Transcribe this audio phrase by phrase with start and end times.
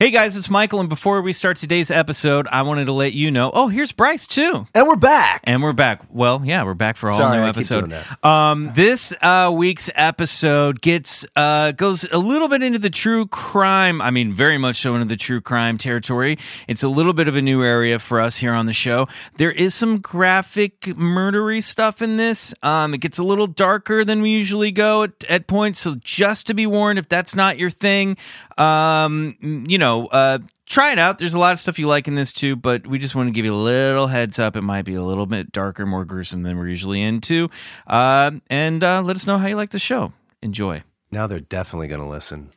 [0.00, 3.32] Hey guys, it's Michael, and before we start today's episode, I wanted to let you
[3.32, 3.50] know.
[3.52, 5.40] Oh, here's Bryce too, And we're back.
[5.42, 6.02] and we're back.
[6.08, 7.92] Well, yeah, we're back for a whole Sorry, new I episode.
[8.22, 14.00] Um, this uh, week's episode gets uh, goes a little bit into the true crime.
[14.00, 16.38] I mean, very much so into the true crime territory.
[16.68, 19.08] It's a little bit of a new area for us here on the show.
[19.36, 22.54] There is some graphic murdery stuff in this.
[22.62, 25.80] Um, it gets a little darker than we usually go at, at points.
[25.80, 28.16] So just to be warned, if that's not your thing,
[28.58, 29.34] um,
[29.68, 31.18] you know, uh, try it out.
[31.18, 33.32] There's a lot of stuff you like in this too, but we just want to
[33.32, 34.56] give you a little heads up.
[34.56, 37.50] It might be a little bit darker, more gruesome than we're usually into.
[37.86, 40.12] Uh, and uh, let us know how you like the show.
[40.42, 40.82] Enjoy.
[41.10, 42.52] Now they're definitely going to listen.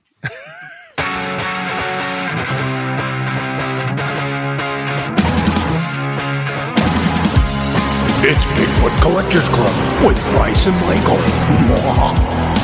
[8.24, 12.61] It's Bigfoot Collectors Club with Bryce and Michael.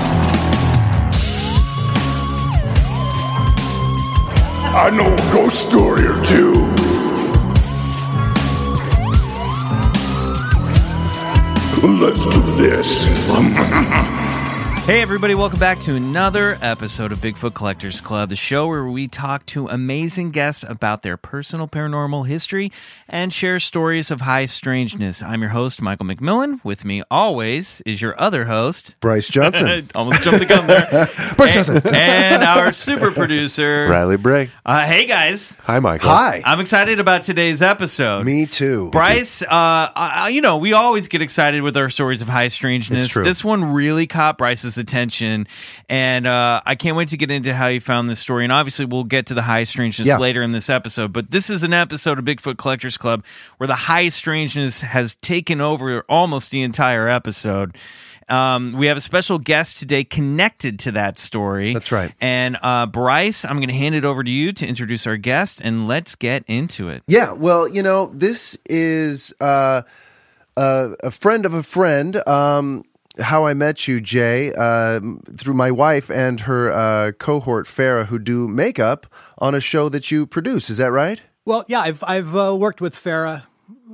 [4.79, 6.53] I know a ghost story or two.
[11.97, 13.07] Let's do this.
[14.87, 19.09] Hey, everybody, welcome back to another episode of Bigfoot Collectors Club, the show where we
[19.09, 22.71] talk to amazing guests about their personal paranormal history
[23.09, 25.21] and share stories of high strangeness.
[25.21, 26.63] I'm your host, Michael McMillian.
[26.63, 29.89] With me always is your other host, Bryce Johnson.
[29.95, 31.81] almost jumped the gun there, Bryce Johnson.
[31.93, 34.51] and our super producer, Riley Bray.
[34.65, 35.57] Uh, hey, guys.
[35.63, 36.11] Hi, Michael.
[36.11, 36.41] Hi.
[36.45, 38.25] I'm excited about today's episode.
[38.25, 38.89] Me too.
[38.91, 43.03] Bryce, uh, uh, you know, we always get excited with our stories of high strangeness.
[43.03, 43.25] It's true.
[43.25, 45.47] This one really caught Bryce's attention,
[45.89, 48.43] and uh, I can't wait to get into how you found this story.
[48.43, 50.17] And obviously, we'll get to the high strangeness Yeah.
[50.17, 51.13] later in this episode.
[51.13, 53.23] But this is an episode of Bigfoot Collectors Club
[53.57, 57.75] where the high strangeness has taken over almost the entire episode.
[58.29, 61.73] Um, we have a special guest today connected to that story.
[61.73, 62.11] That's right.
[62.19, 65.61] And uh, Bryce, I'm going to hand it over to you to introduce our guest,
[65.63, 67.03] and let's get into it.
[67.07, 69.83] Yeah, well, you know, this is uh,
[70.57, 72.27] uh, a friend of a friend.
[72.27, 72.83] Um,
[73.19, 74.99] how I met you, Jay, uh,
[75.35, 79.07] through my wife and her uh, cohort, Farah, who do makeup
[79.37, 80.69] on a show that you produce.
[80.69, 81.21] Is that right?
[81.45, 83.43] Well, yeah, I've I've uh, worked with Farah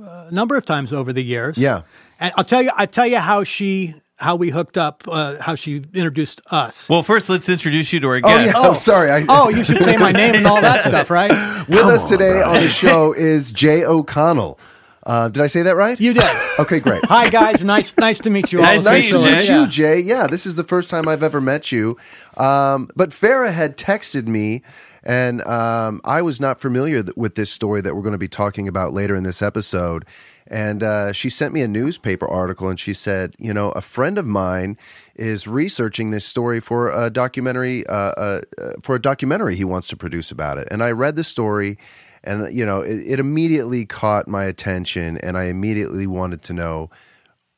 [0.02, 1.56] uh, a number of times over the years.
[1.56, 1.82] Yeah.
[2.20, 5.54] and I'll tell you, I tell you how she how we hooked up, uh, how
[5.56, 6.88] she introduced us.
[6.88, 8.54] Well, first, let's introduce you to our Oh, guest.
[8.54, 8.60] yeah.
[8.60, 9.10] I'm sorry.
[9.10, 11.30] I, oh, you should say my name and all that stuff, right?
[11.68, 14.58] with us today on the show is Jay O'Connell.
[15.04, 16.00] Uh, did I say that right?
[16.00, 16.24] You did.
[16.58, 17.04] Okay, great.
[17.08, 18.64] Hi guys, nice nice to meet you all.
[18.64, 19.60] Nice It's nice meet to you, meet Jay.
[19.60, 20.00] you, Jay.
[20.00, 21.96] Yeah, this is the first time I've ever met you.
[22.36, 24.62] Um, but Farah had texted me,
[25.02, 28.28] and um, I was not familiar th- with this story that we're going to be
[28.28, 30.06] talking about later in this episode.
[30.46, 34.18] And uh, she sent me a newspaper article, and she said, you know, a friend
[34.18, 34.76] of mine
[35.14, 39.86] is researching this story for a documentary, uh, uh, uh, for a documentary he wants
[39.88, 40.68] to produce about it.
[40.70, 41.78] And I read the story,
[42.24, 46.90] and you know, it, it immediately caught my attention, and I immediately wanted to know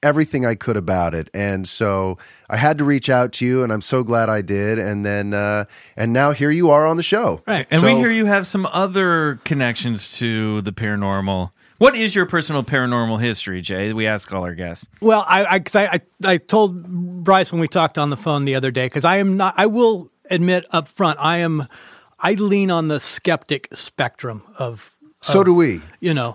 [0.02, 1.28] everything I could about it.
[1.34, 2.18] And so
[2.48, 4.78] I had to reach out to you and I'm so glad I did.
[4.78, 5.64] And then, uh,
[5.96, 7.40] and now here you are on the show.
[7.46, 7.66] Right.
[7.70, 11.50] And we hear you have some other connections to the paranormal.
[11.78, 13.92] What is your personal paranormal history, Jay?
[13.92, 14.88] We ask all our guests.
[15.00, 16.86] Well, I I, 'cause I I I told
[17.24, 19.54] Bryce when we talked on the phone the other day because I am not.
[19.56, 21.66] I will admit up front, I am.
[22.18, 25.80] I lean on the skeptic spectrum of So do we.
[26.00, 26.32] you know,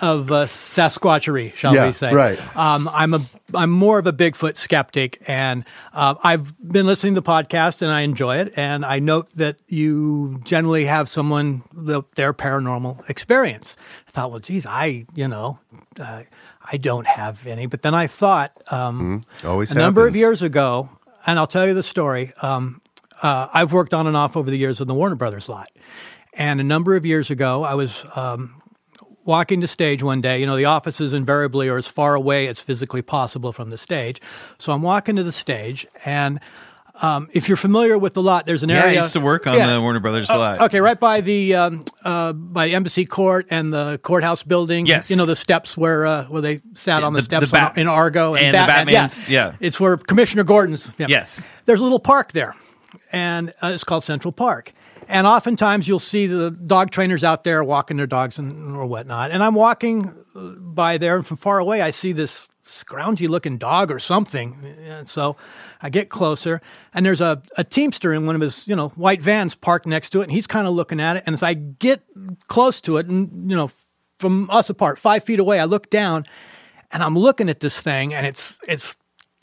[0.00, 2.12] of uh, Sasquatchery, shall Yeah, we say?
[2.14, 2.56] right.
[2.56, 3.20] Um, I'm a
[3.54, 7.90] I'm more of a Bigfoot skeptic, and uh, I've been listening to the podcast and
[7.90, 8.52] I enjoy it.
[8.56, 13.76] And I note that you generally have someone the, their paranormal experience.
[14.08, 15.58] I thought, well, geez, I you know,
[16.00, 16.22] uh,
[16.64, 17.66] I don't have any.
[17.66, 20.88] But then I thought, um, Always a number of years ago,
[21.26, 22.32] and I'll tell you the story.
[22.42, 22.80] Um,
[23.22, 25.68] uh, I've worked on and off over the years on the Warner Brothers lot.
[26.34, 28.60] And a number of years ago, I was um,
[29.24, 30.40] walking the stage one day.
[30.40, 34.20] You know, the offices invariably are as far away as physically possible from the stage.
[34.58, 36.40] So I'm walking to the stage, and
[37.02, 39.00] um, if you're familiar with the lot, there's an Yeah, I area.
[39.00, 39.72] used to work on Yeah.
[39.74, 40.60] the Warner Brothers Oh, lot.
[40.62, 44.86] Okay, right by the um, uh, by Embassy Court and the courthouse building.
[44.86, 45.10] Yes.
[45.10, 47.56] you know the steps where uh, where they sat Yeah, on the, the- steps the
[47.56, 48.86] Bat- in Argo and the Batman.
[48.86, 49.54] Batman's- yeah.
[49.60, 50.94] it's where Commissioner Gordon's.
[50.98, 51.06] yeah.
[51.08, 51.48] Yes.
[51.64, 52.54] there's a little park there,
[53.10, 54.72] and uh, it's called Central Park.
[55.08, 59.30] And oftentimes you'll see the dog trainers out there walking their dogs and or whatnot.
[59.30, 63.58] And I'm walking uh, by there, and from far away I see this scroungy looking
[63.58, 64.64] dog or something.
[64.84, 65.36] And so
[65.80, 66.60] I get closer,
[66.94, 70.10] and there's a, a teamster in one of his you know white vans parked next
[70.10, 71.24] to it, and he's kind of looking at it.
[71.26, 72.02] And as I get
[72.46, 73.70] close to it, and you know
[74.18, 76.26] from us apart, five feet away, I look down,
[76.92, 78.96] and I'm looking at this thing, and it's it's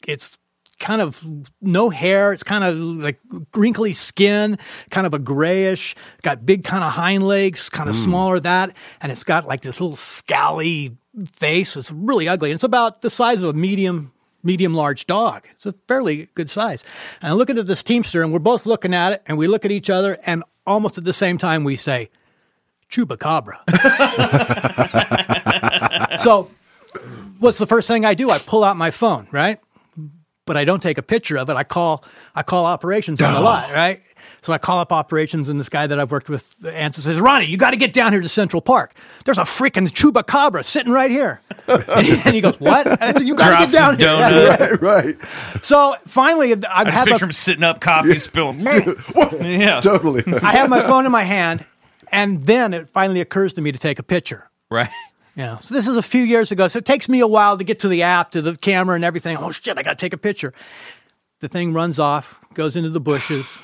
[0.07, 0.38] it's
[0.79, 1.23] kind of
[1.61, 2.33] no hair.
[2.33, 3.19] It's kind of like
[3.53, 4.57] wrinkly skin,
[4.89, 5.95] kind of a grayish.
[6.21, 8.01] Got big kind of hind legs, kind of hmm.
[8.01, 10.97] smaller that, and it's got like this little scally
[11.35, 11.75] face.
[11.77, 12.49] It's really ugly.
[12.49, 14.13] And it's about the size of a medium.
[14.41, 15.49] Medium large dog.
[15.51, 16.85] It's a fairly good size.
[17.21, 19.65] And I'm looking at this Teamster, and we're both looking at it, and we look
[19.65, 22.09] at each other, and almost at the same time we say,
[22.89, 23.59] Chupacabra.
[26.21, 26.49] so,
[27.39, 28.29] what's the first thing I do?
[28.29, 29.59] I pull out my phone, right?
[30.49, 31.53] But I don't take a picture of it.
[31.53, 32.03] I call
[32.33, 34.01] I call operations on the lot, right?
[34.41, 37.45] So I call up operations, and this guy that I've worked with answers says, "Ronnie,
[37.45, 38.95] you got to get down here to Central Park.
[39.25, 43.35] There's a freaking chupacabra sitting right here." and he goes, "What?" And I said, "You
[43.35, 44.59] got to get down here." donut.
[44.59, 44.77] Yeah.
[44.81, 45.15] right.
[45.63, 48.59] So finally, I've I had just picture my, him sitting up, coffee spilling.
[49.41, 49.81] yeah.
[49.81, 50.23] Totally.
[50.41, 51.63] I have my phone in my hand,
[52.11, 54.49] and then it finally occurs to me to take a picture.
[54.71, 54.89] Right.
[55.35, 55.57] Yeah.
[55.59, 56.67] So this is a few years ago.
[56.67, 59.05] So it takes me a while to get to the app, to the camera and
[59.05, 59.37] everything.
[59.37, 60.53] Oh shit, I got to take a picture.
[61.39, 63.57] The thing runs off, goes into the bushes.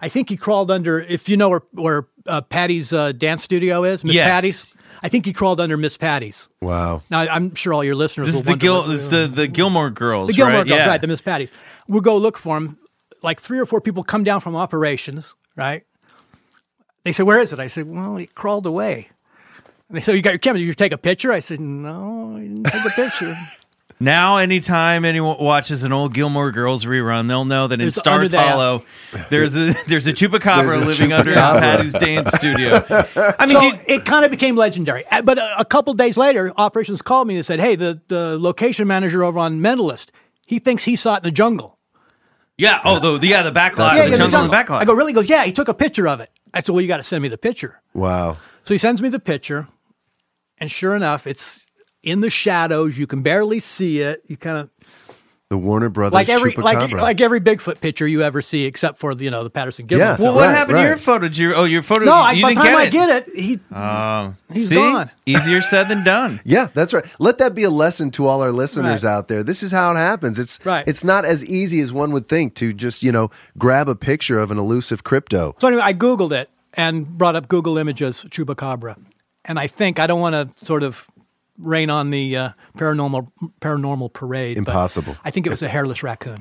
[0.00, 3.84] I think he crawled under, if you know where, where uh, Patty's uh, dance studio
[3.84, 4.28] is, Miss Yes.
[4.28, 4.76] Patty's.
[5.02, 6.48] I think he crawled under Miss Patty's.
[6.62, 7.02] Wow.
[7.10, 8.78] Now, I'm sure all your listeners This will is the Gil.
[8.82, 10.28] what- This is the the Gilmore Girls.
[10.28, 10.66] the Gilmore right?
[10.68, 10.88] Girls, yeah.
[10.88, 11.00] right?
[11.00, 11.50] The Miss Patty's.
[11.88, 12.78] We'll go look for him.
[13.22, 15.82] Like three or four people come down from operations, right?
[17.04, 19.08] They say, "Where is it?" I said, "Well, he crawled away."
[19.88, 20.58] And they say, "You got your camera?
[20.60, 23.34] Did you take a picture?" I said, "No, I didn't take a picture."
[24.00, 28.16] Now, anytime anyone watches an old Gilmore Girls rerun, they'll know that in It's Stars
[28.16, 28.46] under that.
[28.52, 28.84] Hollow,
[29.28, 31.58] there's a there's a chupacabra There's a living under chupacabra.
[31.58, 32.74] Patty's dance studio.
[33.40, 35.04] I mean, so do you- it kind of became legendary.
[35.10, 38.38] Uh, But a, a couple days later, operations called me and said, "Hey, the the
[38.38, 40.10] location manager over on Mentalist,
[40.46, 41.76] he thinks he saw it in the jungle."
[42.56, 42.80] yeah.
[42.84, 44.80] Oh, the yeah, the backlot, yeah, the yeah, jungle, and the backlot.
[44.80, 46.82] I go, "Really?" He goes, "Yeah, he took a picture of it." I said, "Well,
[46.82, 48.36] you got to send me the picture." Wow.
[48.62, 49.66] So he sends me the picture,
[50.60, 51.70] and sure enough, it's
[52.02, 52.96] in the shadows.
[52.98, 54.22] You can barely see it.
[54.26, 54.70] You kind of
[55.50, 59.14] The Warner Brothers like every like like every Bigfoot picture you ever see, except for
[59.14, 59.98] the, you know the Patterson Gimlin.
[59.98, 60.16] Yeah.
[60.16, 60.26] film.
[60.26, 60.82] well, what Right, happened right.
[60.82, 61.26] to your photo?
[61.28, 62.04] Did you, oh, your photo.
[62.04, 62.90] no, I, you by the time get I it.
[62.92, 64.74] get it, he Oh, He's see?
[64.74, 65.10] gone.
[65.26, 66.40] Easier said than done.
[66.44, 67.04] Yeah, that's right.
[67.18, 69.10] Let that be a lesson to all our listeners Right.
[69.10, 69.42] out there.
[69.42, 70.38] This is how it happens.
[70.38, 70.86] It's Right.
[70.86, 74.38] it's not as easy as one would think to just, you know, grab a picture
[74.38, 75.54] of an elusive crypto.
[75.58, 78.96] So anyway, I Googled it and brought up Google Images Chupacabra,
[79.44, 81.06] and I think I don't want to sort of
[81.58, 83.28] rain on the uh, paranormal
[83.60, 84.56] paranormal parade.
[84.56, 85.16] but Impossible.
[85.24, 86.38] I think it was a hairless raccoon.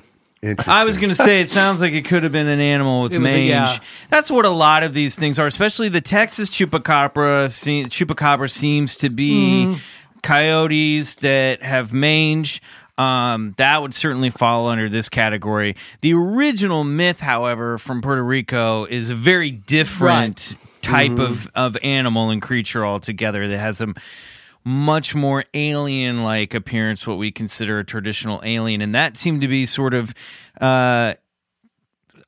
[0.68, 3.12] I was going to say it sounds like it could have been an animal with
[3.12, 3.50] It was a- mange.
[3.50, 3.78] yeah.
[4.12, 7.50] That's what a lot of these things are, especially the Texas chupacabra.
[7.50, 9.80] Se- chupacabra seems to be Mm-hmm.
[10.21, 12.62] coyotes that have mange.
[13.00, 15.76] Um, that would certainly fall under this category.
[16.02, 21.22] The original myth, however, from Puerto Rico is a very different type Mm-hmm.
[21.22, 23.94] of, of animal and creature altogether that has a
[24.64, 28.81] much more alien like appearance, what we consider a traditional alien.
[28.81, 30.14] And that seemed to be sort of
[30.60, 31.14] uh,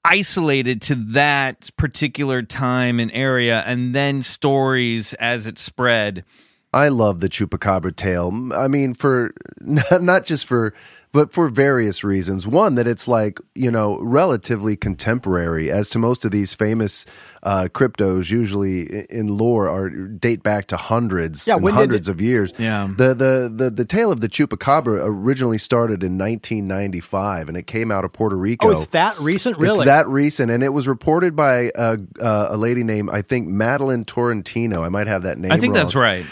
[0.06, 6.24] isolated to that particular time and area, and then stories as it spread.
[6.72, 8.32] I love the chupacabra tale.
[8.54, 10.74] I mean, for not just for,
[11.12, 12.46] but for various reasons.
[12.46, 17.06] One, that it's like, you know, relatively contemporary, as to most of these famous
[17.42, 22.54] uh, cryptos, usually in lore, are date back to hundreds Yeah, and hundreds of years.
[22.60, 22.90] Yeah.
[22.96, 27.92] The, the, the, the tale of the chupacabra originally started in 1995, and it came
[27.92, 28.68] out of Puerto Rico.
[28.68, 29.78] Oh, it's that recent, really?
[29.78, 33.48] It's that recent, and it was reported by a, uh, a lady named I think
[33.48, 34.84] Madeline Torrentino.
[34.84, 35.52] I might have that name.
[35.52, 36.26] I think wrong that's right.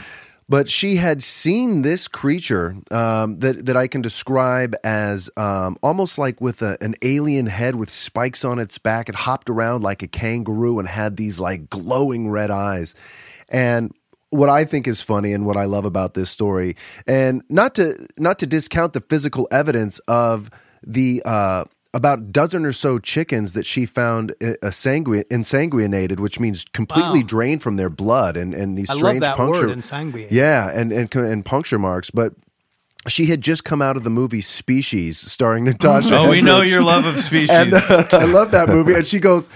[0.50, 6.18] But she had seen this creature um, that that I can describe as um, almost
[6.18, 9.10] like with a, an alien head with spikes on its back.
[9.10, 12.96] It hopped around like a kangaroo and had these like glowing red eyes.
[13.50, 13.94] And
[14.30, 16.76] what I think is funny and what I love about this story,
[17.06, 20.50] and not to not to discount the physical evidence of
[20.84, 26.40] the uh, about a dozen or so chickens that she found uh, sanguine, insanguinated, which
[26.40, 27.28] means completely Wow.
[27.28, 29.68] drained from their blood and, and these I strange puncture.
[30.30, 32.34] Yeah, and, and and puncture marks, but.
[33.08, 36.18] She had just come out of the movie Species, starring Natasha.
[36.18, 37.50] Oh, we know your love of species.
[37.52, 38.94] And uh, I love that movie.
[38.96, 39.50] And she goes,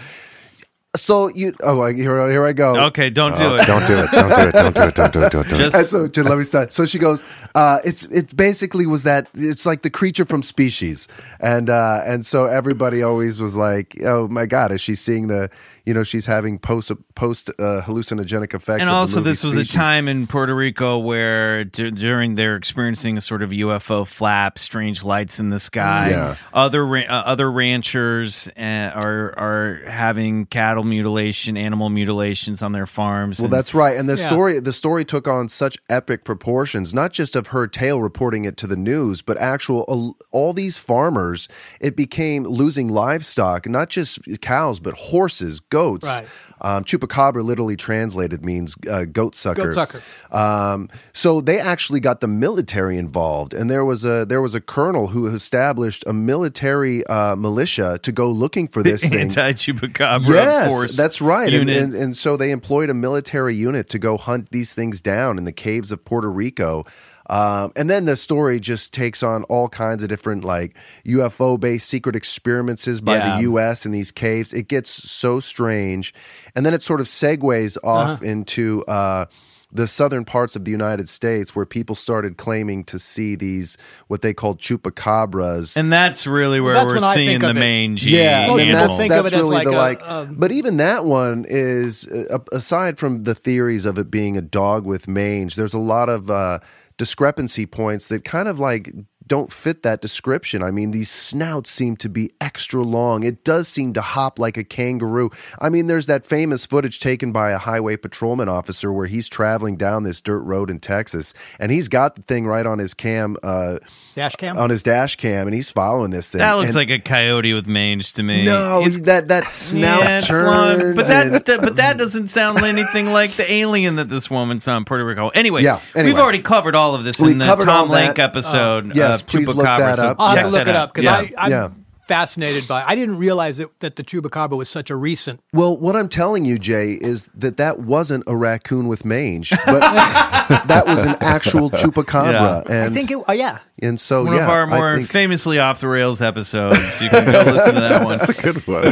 [0.97, 1.53] "So you?
[1.63, 2.87] Oh, I- here, here I go.
[2.87, 3.65] okay, don't do it.
[3.65, 4.11] Don't do it.
[4.11, 4.51] Don't do it.
[4.53, 4.95] Don't do it.
[4.95, 5.31] Don't do it.
[5.31, 5.57] Don't do it.
[5.63, 6.73] Just- And so, just let me start.
[6.73, 7.23] So she goes,
[7.55, 11.07] uh, it's it basically was that it's like the creature from Species,
[11.39, 15.49] and uh, and so everybody always was like, oh my god, is she seeing the,
[15.91, 18.79] you know, she's having post post uh, hallucinogenic effects.
[18.79, 22.55] and of also movie this was a time in Puerto Rico where d- during they're
[22.55, 26.11] experiencing a sort of UFO flap, strange lights in the sky.
[26.11, 26.35] Yeah.
[26.53, 28.61] Other ra- uh, other ranchers uh,
[28.95, 33.37] are are having cattle mutilation, animal mutilations on their farms.
[33.39, 33.97] Well, and- that's right.
[33.97, 34.27] And the Yeah.
[34.29, 38.55] story the story took on such epic proportions, not just of her tale reporting it
[38.55, 41.49] to the news, but actual all these farmers,
[41.81, 45.80] it became losing livestock, not just cows, but horses, goats.
[46.03, 46.27] Right.
[46.63, 49.63] Um, chupacabra literally translated means uh, goat sucker.
[49.63, 50.01] Goat sucker.
[50.31, 54.61] Um, so they actually got the military involved, and there was a there was a
[54.61, 59.21] colonel who established a military uh, militia to go looking for this thing.
[59.21, 61.51] anti chupacabra Yes, that's right.
[61.51, 65.39] And, and, and so they employed a military unit to go hunt these things down
[65.39, 66.85] in the caves of Puerto Rico.
[67.31, 70.75] Um, and then the story just takes on all kinds of different like
[71.07, 73.37] UFO based secret experiments by Yeah.
[73.37, 73.85] the U.S.
[73.85, 74.53] in these caves.
[74.53, 76.13] It gets so strange,
[76.55, 78.83] and then it sort of segues off into.
[78.85, 79.25] Uh,
[79.73, 83.77] the southern parts of the United States, where people started claiming to see these
[84.09, 87.59] what they called chupacabras, and that's really where That's we're seeing think the of it.
[87.61, 88.87] mangy yeah, Most and people animal.
[88.87, 90.09] that's, think of that's it as really like the a, like.
[90.09, 94.41] um, but even that one is, uh, aside from the theories of it being a
[94.41, 96.59] dog with mange, there's a lot of uh,
[97.01, 98.93] discrepancy points that kind of like
[99.31, 100.61] don't fit that description.
[100.61, 103.23] I mean, these snouts seem to be extra long.
[103.23, 105.29] It does seem to hop like a kangaroo.
[105.61, 109.77] I mean, there's that famous footage taken by a highway patrolman officer where he's traveling
[109.77, 113.37] down this dirt road in Texas, and he's got the thing right on his cam,
[113.41, 113.79] uh,
[114.15, 114.57] Dash cam?
[114.57, 116.39] on his dash cam, and he's following this thing.
[116.39, 118.43] that looks And- like a coyote with mange to me.
[118.43, 122.61] no, It's- that that snout yeah, it's long, but that's and- but that doesn't sound
[122.65, 125.29] anything like the alien that this woman saw in Puerto Rico.
[125.29, 126.11] Anyway, Yeah, anyway.
[126.11, 128.19] we've already covered all of this We've in the Tom Lake that.
[128.19, 128.93] episode.
[128.95, 130.17] yes, of please look that up.
[130.19, 131.37] I'll have check to look it up because Yeah.
[131.37, 131.69] I'm Yeah.
[132.07, 132.83] fascinated by.
[132.85, 135.39] I didn't realize that, that the chupacabra was such a recent.
[135.53, 139.79] Well, what I'm telling you, Jay, is that that wasn't a raccoon with mange, but
[140.67, 142.67] that was an actual chupacabra.
[142.67, 142.73] Yeah.
[142.83, 143.19] And I think it.
[143.27, 147.01] Oh yeah, and so one yeah, of our more think- famously off the rails episodes.
[147.01, 148.17] You can go listen to that one.
[148.17, 148.83] That's a good one.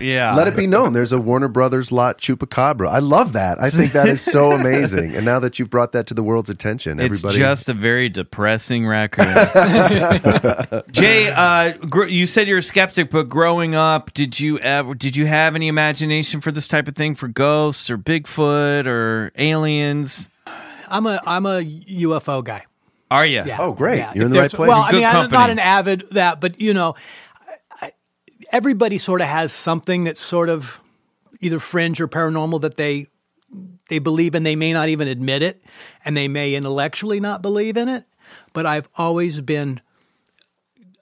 [0.00, 2.88] Yeah, Let it be known, there's a Warner Brothers lot chupacabra.
[2.88, 3.60] I love that.
[3.60, 5.14] I think that is so amazing.
[5.14, 8.08] And now that you've brought that to the world's attention, It's everybody, just a very
[8.08, 9.26] depressing record.
[10.90, 15.16] Jay, uh, gr- you said you're a skeptic, but growing up, did you ever did
[15.16, 20.28] you have any imagination for this type of thing for ghosts or Bigfoot or aliens?
[20.88, 22.64] I'm a I'm a UFO guy.
[23.10, 23.42] Are you?
[23.46, 23.58] Yeah.
[23.60, 23.98] Oh, great.
[23.98, 24.12] Yeah.
[24.14, 24.68] You're in the right place.
[24.68, 27.25] Well, I Good mean, I'm not an avid that, but you know, I,
[28.52, 30.80] everybody sort of has something that's sort of
[31.40, 33.08] either fringe or paranormal that they
[33.88, 34.42] they believe in.
[34.42, 35.62] They may not even admit it,
[36.04, 38.04] and they may intellectually not believe in it.
[38.52, 39.80] But I've always been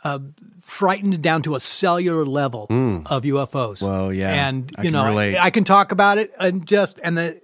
[0.02, 0.18] uh,
[0.62, 2.64] frightened down to a cellular level
[3.06, 3.82] of UFOs.
[3.82, 4.48] well yeah.
[4.48, 5.36] and you can know, relate.
[5.38, 7.40] I can talk about it and just and the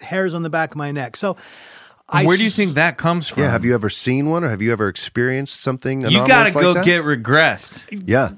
[0.00, 1.16] hairs on the back of my neck.
[1.16, 1.36] So.
[2.08, 3.42] I Where do you think that comes from?
[3.42, 3.50] yeah.
[3.50, 6.02] Have you ever seen one, or have you ever experienced something?
[6.02, 6.84] You got to like go that?
[6.84, 7.86] get regressed.
[8.06, 8.32] Yeah,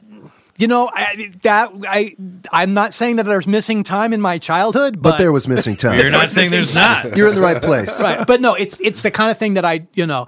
[0.57, 2.17] You know I, that I
[2.53, 5.75] I'm not saying that there's missing time in my childhood, but, but there was missing
[5.77, 5.99] time.
[5.99, 7.17] You're not saying there's not.
[7.17, 8.01] You're in the right place.
[8.01, 8.25] right.
[8.27, 10.27] But no, it's it's the kind of thing that I you know,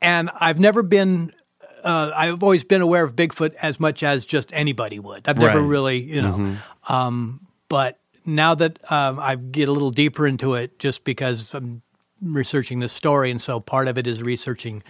[0.00, 1.32] and I've never been.
[1.84, 5.28] Uh, I've always been aware of Bigfoot as much as just anybody would.
[5.28, 5.68] I've never Right.
[5.68, 6.56] really, you know,
[6.88, 11.82] um, but now that um, I get a little deeper into it, just because I'm
[12.20, 14.82] researching this story, and so part of it is researching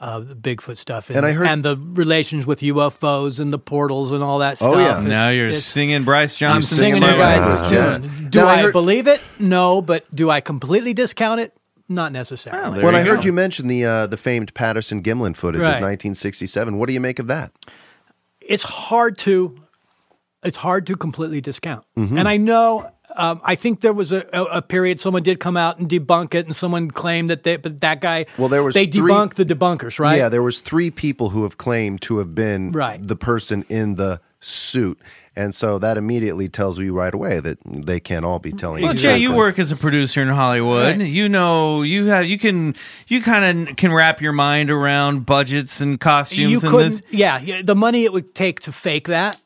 [0.00, 3.58] uh, the Bigfoot stuff, and, And I heard- and the relations with UFOs and the
[3.58, 4.68] portals and all that stuff.
[4.70, 4.80] Oh, stuff.
[4.82, 4.90] yeah.
[5.00, 6.78] It's- Now you're it's- singing Bryce I'm Johnson.
[6.78, 8.02] singing you singing guys' my- tune.
[8.22, 8.28] Yeah.
[8.30, 9.20] Do Now, I I, heard- believe it?
[9.38, 11.52] No, but do I completely discount it?
[11.88, 12.76] Not necessarily.
[12.76, 15.76] there When you I heard you mention the uh, the famed Patterson Gimlin footage Right.
[15.76, 17.50] of 1967, what do you make of that?
[18.40, 19.56] it's hard to
[20.42, 21.84] it's hard to completely discount.
[21.98, 22.16] Mm-hmm.
[22.18, 25.56] And I know um, I think there was a, a, a period someone did come
[25.56, 28.74] out and debunk it, and someone claimed that they but that guy Well, there was
[28.74, 30.16] they three- debunked the debunkers, right?
[30.18, 33.06] Yeah, there was three people who have claimed to have been Right.
[33.06, 34.98] the person in the suit.
[35.34, 38.92] And so that immediately tells you right away that they can't all be telling Well,
[38.94, 38.96] you.
[39.08, 40.98] Well, Jay, you work as a producer in Hollywood.
[40.98, 41.06] Right.
[41.08, 42.74] You know, you have you can
[43.06, 46.88] you kind of can wrap your mind around budgets and costumes you and couldn't.
[46.90, 47.02] this.
[47.10, 49.40] Yeah, yeah, the money it would take to fake that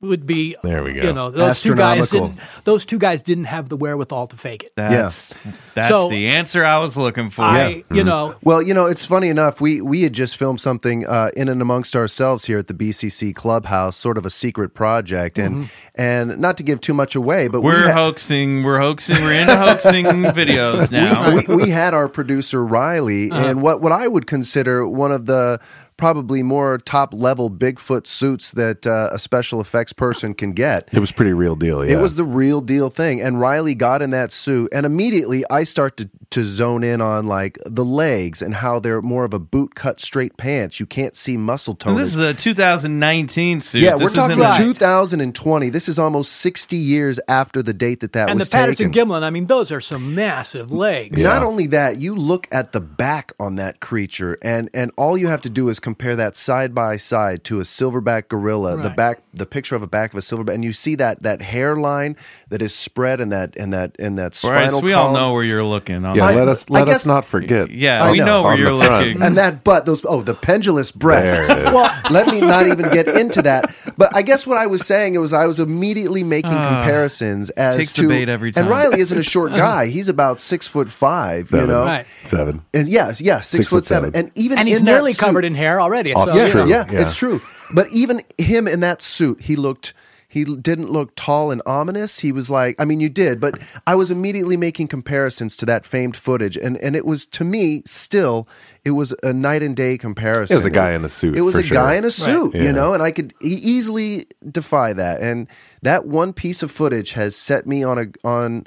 [0.00, 0.54] would be.
[0.62, 1.02] There we go.
[1.02, 2.36] You know, those two guys Astronomical.
[2.40, 2.64] didn't.
[2.64, 4.72] Those two guys didn't have the wherewithal to fake it.
[4.76, 5.34] That's
[5.74, 7.42] that's So- the answer I was looking for.
[7.42, 9.60] I, you know, Well, you know, it's funny enough.
[9.60, 13.34] We we had just filmed something uh, in and amongst ourselves here at the BCC
[13.34, 17.62] Clubhouse, sort of a secret project, and and not to give too much away, but
[17.62, 18.62] we We're had- hoaxing.
[18.62, 19.22] We're hoaxing.
[19.24, 21.34] We're into hoaxing videos now.
[21.34, 23.48] we, we had our producer Riley Uh-huh.
[23.48, 25.58] in what what I would consider one of the
[25.98, 30.88] probably more top level Bigfoot suits that uh, a special effects person can get.
[30.92, 31.84] It was pretty real deal.
[31.84, 31.98] Yeah.
[31.98, 33.20] It was the real deal thing.
[33.20, 37.26] And Riley got in that suit, and immediately I start to, to zone in on
[37.26, 40.80] like the legs and how they're more of a boot cut straight pants.
[40.80, 41.96] You can't see muscle tone.
[41.96, 43.82] this is a 2019 suit.
[43.82, 44.56] yeah, This we're talking Right.
[44.56, 45.70] 2020.
[45.70, 49.08] This is almost 60 years after the date that that and the was Patterson taken.
[49.08, 49.22] Gimlin.
[49.22, 51.20] I mean, those are some massive legs.
[51.20, 55.26] Not only that, you look at the back on that creature, and and all you
[55.26, 58.76] have to do is compare that side by side to a silverback gorilla.
[58.76, 61.40] The back, the picture of a back of a silverback, and you see that that
[61.40, 62.14] hairline
[62.50, 64.82] that is spread and that and that and that Bryce, spinal.
[64.82, 66.04] we all know where you're looking.
[66.04, 66.26] On yeah.
[66.26, 67.70] I- let us let guess- us not forget.
[67.70, 68.26] Yeah, I we know.
[68.26, 69.06] know, where On the you're front.
[69.06, 69.22] looking.
[69.22, 71.46] and that butt, those oh, the pendulous breasts.
[71.48, 71.72] There it is.
[71.74, 73.74] Well, let me not even get into that.
[73.96, 77.50] But I guess what I was saying it was I was immediately making ah, comparisons
[77.50, 78.64] as Takes to the bait every time.
[78.64, 81.50] And Riley isn't a short guy; he's about six foot five.
[81.50, 82.06] You know, Right.
[82.24, 82.62] Seven.
[82.74, 84.12] and yes, yes, six, Six foot foot seven.
[84.12, 84.26] seven.
[84.28, 86.14] and even and he's in that nearly suit- covered in hair already.
[86.14, 86.68] Oh, so, it's true.
[86.68, 87.02] yeah, Yeah.
[87.02, 87.40] it's true.
[87.72, 89.94] But even him in that suit, he looked.
[90.30, 92.18] He didn't look tall and ominous.
[92.18, 95.86] He was like, I mean, you did, but I was immediately making comparisons to that
[95.86, 98.46] famed footage, and and it was to me still,
[98.84, 100.52] it was a night and day comparison.
[100.52, 102.54] It was a guy in a suit, It was for a guy in a suit,
[102.54, 102.62] Yeah.
[102.64, 105.22] you know, and I could easily defy that.
[105.22, 105.48] And
[105.80, 108.66] that one piece of footage has set me on a on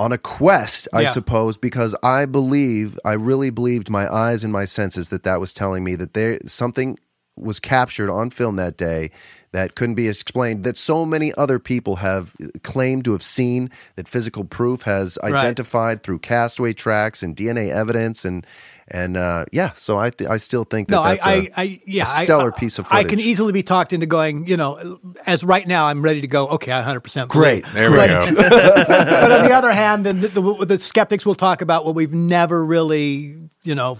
[0.00, 1.10] on a quest, I Yeah.
[1.10, 5.52] suppose, because I believe, I really believed my eyes and my senses that that was
[5.52, 6.96] telling me that there something
[7.36, 9.10] was captured on film that day
[9.52, 14.08] that couldn't be explained that so many other people have claimed to have seen that
[14.08, 18.46] physical proof has identified through castaway tracks and DNA evidence and
[18.90, 21.50] and uh, yeah so I th- I still think that No, I, that's I, a-
[21.56, 23.06] I, yeah, a stellar I- piece of footage.
[23.06, 26.26] I can easily be talked into going, you know, as right now, I'm ready to
[26.26, 26.48] go.
[26.48, 27.64] Okay, I 100 percent Great.
[27.72, 28.20] There we go.
[28.36, 32.12] but on the other hand, then the, the, the skeptics will talk about well, we've
[32.14, 33.98] never really, you know,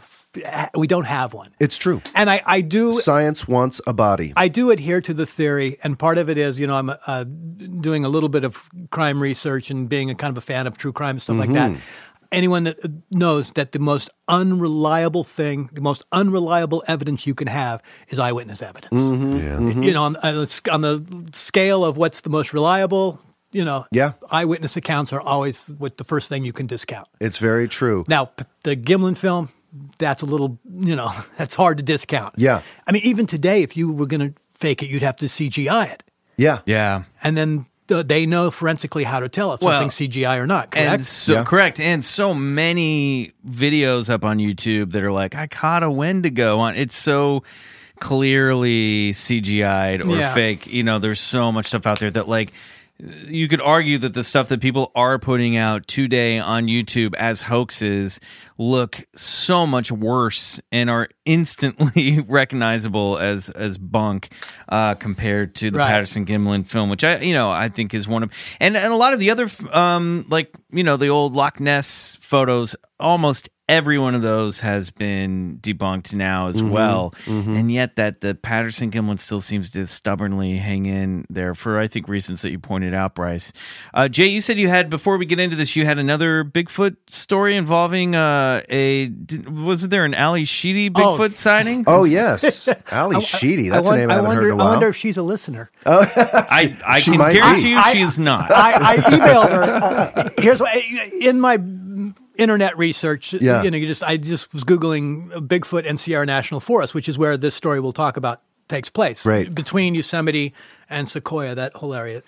[0.76, 1.52] we don't have one.
[1.58, 5.26] it's true And I, I do, science wants a body I do adhere to the
[5.26, 8.68] theory, and part of it is, you know, I'm uh, doing a little bit of
[8.90, 11.52] crime research and being a kind of a fan of true crime and stuff like
[11.52, 11.76] that.
[12.32, 17.48] Anyone that uh, knows that the most unreliable thing, the most unreliable evidence you can
[17.48, 19.02] have is eyewitness evidence.
[19.34, 19.58] Yeah.
[19.60, 23.20] You know, on, on, the, sc- on the scale of what's the most reliable,
[23.52, 24.12] you know, Yeah.
[24.30, 27.08] eyewitness accounts are always what the first thing you can discount.
[27.20, 28.30] it's very true Now,
[28.62, 29.48] the Gimlin film,
[29.98, 32.34] that's a little, you know, that's hard to discount.
[32.36, 32.62] Yeah.
[32.86, 35.92] I mean, even today, if you were going to fake it, you'd have to CGI
[35.94, 36.02] it.
[36.36, 37.02] yeah yeah.
[37.24, 40.70] And then uh, they know forensically how to tell if Well, something's CGI or not,
[40.70, 40.90] correct?
[40.92, 41.44] And so Yeah.
[41.44, 46.58] correct, and so many videos up on YouTube that are like, "I caught a Wendigo
[46.58, 47.42] on." It's so
[48.00, 50.34] clearly CGI'd or Yeah.
[50.34, 50.66] fake.
[50.66, 52.52] You know, there's so much stuff out there that like
[53.26, 57.42] you could argue that the stuff that people are putting out today on YouTube as
[57.42, 58.20] hoaxes
[58.58, 64.30] look so much worse and are instantly recognizable as as bunk
[64.68, 65.88] uh, compared to the Right.
[65.88, 68.96] Patterson Gimlin film, which I you know I think is one of and and a
[68.96, 73.98] lot of the other um like you know the old Loch Ness photos almost every
[73.98, 77.14] one of those has been debunked now as well.
[77.26, 81.86] And yet that the Patterson Gimlin still seems to stubbornly hang in there for I
[81.86, 83.52] think reasons that you pointed out Bryce.
[83.94, 86.96] Uh, Jay you said you had before we get into this you had another Bigfoot
[87.08, 91.16] story involving uh, a did- was there an Ally Sheedy Oh.
[91.16, 92.68] Bigfoot sighting oh yes.
[92.90, 93.68] Ally Sheedy.
[93.68, 94.66] That's I a name I haven't wonder, heard in a while.
[94.66, 95.70] I wonder if she's a listener.
[95.86, 97.38] I, I she can might be.
[97.38, 98.50] guarantee you I- she's not.
[98.50, 99.62] I, I emailed her.
[99.62, 100.76] Uh, here's what
[101.20, 101.58] in my
[102.36, 103.32] internet research.
[103.34, 103.62] Yeah.
[103.62, 107.18] You know, you just I just was googling Bigfoot and Sierra National Forest, which is
[107.18, 109.26] where this story we'll talk about takes place.
[109.26, 109.52] Right.
[109.52, 110.54] between Yosemite
[110.88, 112.22] and Sequoia, that whole area.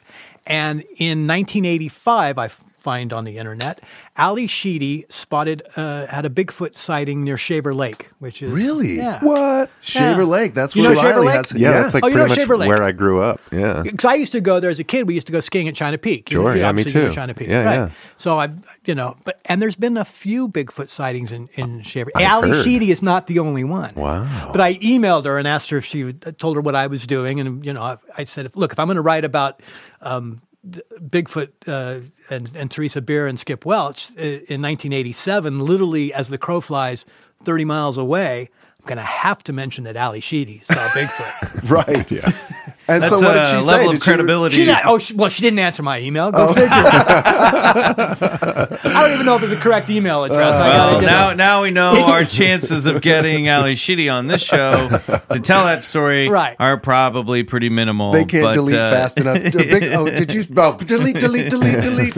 [0.47, 2.51] And in 1985, I
[2.83, 3.81] find on the internet.
[4.17, 8.97] Ally Sheedy spotted uh, had a Bigfoot sighting near Shaver Lake, which is Really?
[8.97, 9.21] yeah.
[9.25, 9.71] What?
[9.81, 10.27] Shaver Yeah.
[10.29, 10.55] Lake.
[10.55, 11.37] That's You where know Shaver Riley Lake?
[11.37, 11.53] has.
[11.53, 12.69] Yeah, that's like Oh, you know pretty much Lake?
[12.69, 13.41] where I grew up.
[13.51, 13.83] Yeah.
[13.83, 15.07] Because I used to go there as a kid.
[15.09, 16.31] We used to go skiing at China Peak.
[16.31, 17.11] You- Sure, you yeah, me too.
[17.11, 17.75] China Peak, Yeah, right?
[17.75, 17.91] yeah.
[18.19, 18.51] So I,
[18.85, 22.11] you know, but and there's been a few Bigfoot sightings in in Shaver.
[22.15, 22.65] I've Ally heard.
[22.65, 23.93] Sheedy is not the only one.
[23.95, 24.51] Wow.
[24.53, 27.07] But I emailed her and asked her if she would, told her what I was
[27.07, 29.63] doing, and you know, I, I said, if, look, if I'm going to write about
[30.01, 36.15] um, d- Bigfoot uh, and, and Teresa Beer and Skip Welch uh, in 1987, literally
[36.15, 37.05] as the crow flies
[37.45, 38.49] 30 miles away,
[38.81, 41.49] I'm going to have to mention that Ally Sheedy saw Bigfoot.
[41.71, 42.11] Right.
[42.11, 42.33] Yeah.
[42.89, 43.71] And That's so what did a she say?
[43.71, 44.57] level of Did credibility.
[44.57, 46.33] She not, oh, she, well, she didn't answer my email.
[46.33, 46.53] Go Oh.
[46.53, 46.69] figure.
[46.73, 48.67] I
[49.03, 50.57] don't even know if it's a correct email address.
[50.57, 51.37] I Well, now, it.
[51.37, 54.89] now we know our chances of getting Ally Sheedy on this show
[55.31, 56.57] to tell that story Right.
[56.59, 58.13] are probably pretty minimal.
[58.13, 59.37] They can't but, delete uh, fast enough.
[59.53, 60.45] Big- oh, did you?
[60.57, 62.17] Oh, delete, delete, delete, delete.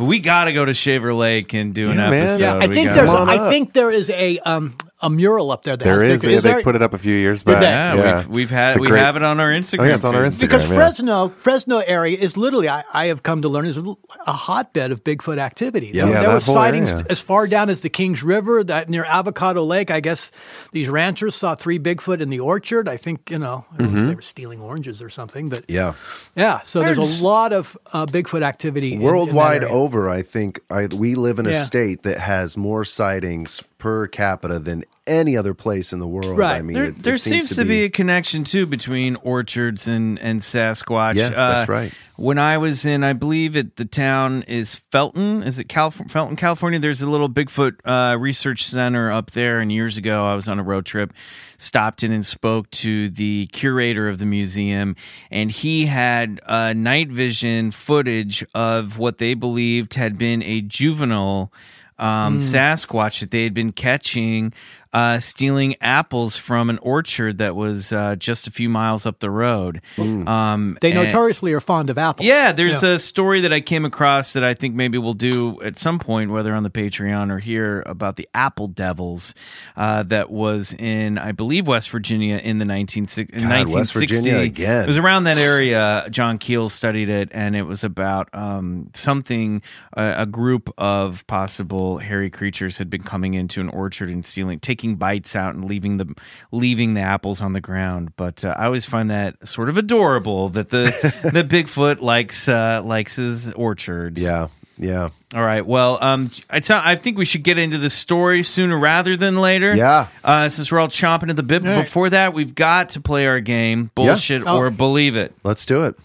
[0.00, 2.22] We got to go to Shaver Lake and do an Yeah, man.
[2.22, 2.40] episode.
[2.44, 3.08] yeah, I We think there's.
[3.10, 5.76] A, Come on I think there is a um, a mural up there.
[5.76, 6.22] That There has is.
[6.22, 6.30] Bigfoot.
[6.32, 7.62] Yeah, they there- put it up a few years Did back.
[7.62, 8.16] Yeah, Yeah.
[8.18, 9.80] we've we've had we great- have it on our Instagram.
[9.80, 10.24] Oh, yeah, it's on our.
[10.24, 10.40] Instagram.
[10.40, 10.76] because yeah.
[10.76, 13.84] Fresno, Fresno area is literally, I, I have come to learn, is a,
[14.26, 15.90] a hotbed of Bigfoot activity.
[15.94, 17.06] Yeah, there were sightings area.
[17.10, 19.90] as far down as the Kings River, that near Avocado Lake.
[19.90, 20.32] I guess
[20.72, 22.88] these ranchers saw three Bigfoot in the orchard.
[22.88, 25.64] I think you know I don't know if they were stealing oranges or something, but
[25.68, 25.94] Yeah.
[26.34, 26.60] yeah.
[26.64, 29.74] So there's just- a lot of uh, Bigfoot activity in- in that Worldwide area.
[29.74, 31.62] over, I think I, we live in a Yeah.
[31.64, 36.36] state that has more sightings per capita than any other place in the world.
[36.36, 36.56] Right.
[36.56, 40.18] I mean, There, it, it there seems, to be, a connection too between orchards and
[40.18, 41.12] and Sasquatch.
[41.12, 41.92] Uh, Yeah, that's right.
[42.16, 45.44] When I was in, I believe it, the town is Felton.
[45.44, 46.80] Is it Calif- Felton, California?
[46.80, 49.60] There's a little Bigfoot uh, research center up there.
[49.60, 51.12] And years ago, I was on a road trip,
[51.58, 54.96] stopped in and spoke to the curator of the museum,
[55.30, 61.52] and he had uh, night vision footage of what they believed had been a juvenile
[61.98, 64.52] um, Sasquatch that they had been catching,
[64.92, 69.30] uh, stealing apples from an orchard that was uh, just a few miles up the
[69.30, 69.80] road.
[69.98, 72.26] Um, They and- notoriously are fond of apples.
[72.26, 72.90] yeah, there's Yeah.
[72.90, 76.30] a story that I came across that I think maybe we'll do at some point,
[76.30, 79.34] whether on the Patreon or here, about the Apple Devils
[79.76, 84.38] uh, that was in, I believe, West Virginia in the 19, in God, West Virginia
[84.38, 84.84] again.
[84.84, 86.06] It was around that area.
[86.10, 89.62] John Keel studied it, and it was about um, something,
[89.96, 94.58] uh, a group of possible hairy creatures had been coming into an orchard and stealing,
[94.60, 96.14] taking bites out and leaving the
[96.52, 98.12] leaving the apples on the ground.
[98.16, 100.84] But uh, I always find that sort of adorable that the
[101.32, 104.22] the Bigfoot likes uh, likes his orchards.
[104.22, 104.48] Yeah.
[104.80, 105.08] Yeah.
[105.34, 105.66] All right.
[105.66, 109.40] Well, um, it's not, I think we should get into the story sooner rather than
[109.40, 109.74] later.
[109.74, 110.06] Yeah.
[110.22, 111.62] Uh, since we're all chomping at the bit.
[111.62, 111.84] But All right.
[111.84, 114.56] before that, we've got to play our game, bullshit Oh.
[114.56, 115.34] or believe it.
[115.42, 115.96] Let's do it.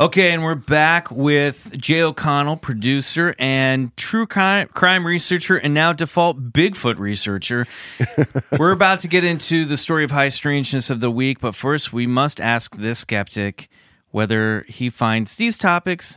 [0.00, 5.92] Okay, and we're back with Jay O'Connell, producer and true crime, crime researcher, and now
[5.92, 7.66] default Bigfoot researcher.
[8.58, 11.92] we're about to get into the story of high strangeness of the week, but first
[11.92, 13.68] we must ask this skeptic
[14.10, 16.16] whether he finds these topics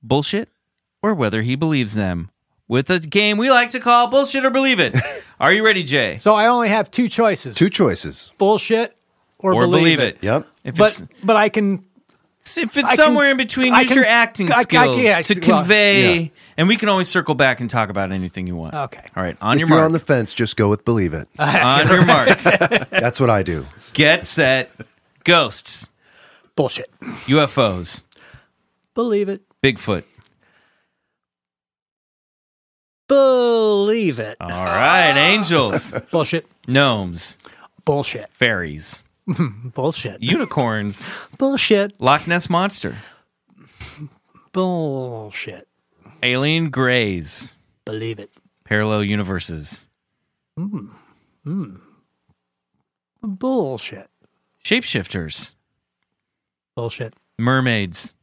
[0.00, 0.50] bullshit
[1.02, 2.30] or whether he believes them.
[2.68, 4.94] With a game we like to call Bullshit or Believe It.
[5.40, 6.18] Are you ready, Jay?
[6.18, 8.32] So I only have two choices: Two choices.
[8.38, 8.96] bullshit
[9.38, 10.18] or, or believe it.
[10.22, 10.46] Yep.
[10.62, 11.84] If But but I can
[12.44, 14.98] if it's I can- somewhere in between, I use can- your acting I- I- skills
[14.98, 16.28] yeah, to well, convey, yeah.
[16.56, 18.74] and we can always circle back and talk about anything you want.
[18.74, 19.04] Okay.
[19.16, 19.36] All right.
[19.40, 19.86] On if your you're mark.
[19.86, 21.28] on the fence, just go with believe it.
[21.38, 22.28] on your mark.
[22.90, 23.66] That's what I do.
[23.92, 24.70] Get set.
[25.24, 25.92] Ghosts,
[26.56, 26.90] bullshit.
[27.26, 28.04] UFOs,
[28.94, 29.42] Believe it.
[29.62, 30.02] Bigfoot.
[33.08, 34.36] Believe it.
[34.40, 35.12] All right.
[35.16, 36.46] Angels, Bullshit.
[36.66, 37.36] gnomes,
[37.84, 38.30] Bullshit.
[38.32, 39.02] fairies,
[39.74, 40.22] Bullshit.
[40.22, 41.06] unicorns,
[41.38, 42.00] Bullshit.
[42.00, 42.96] Loch Ness monster,
[44.52, 45.68] Bullshit.
[46.22, 47.54] alien greys,
[47.84, 48.30] Believe it.
[48.64, 49.86] parallel universes,
[50.56, 50.88] hmm.
[51.44, 51.76] Hmm.
[53.22, 54.08] Bullshit.
[54.64, 55.52] shapeshifters,
[56.74, 57.14] Bullshit.
[57.38, 58.14] mermaids.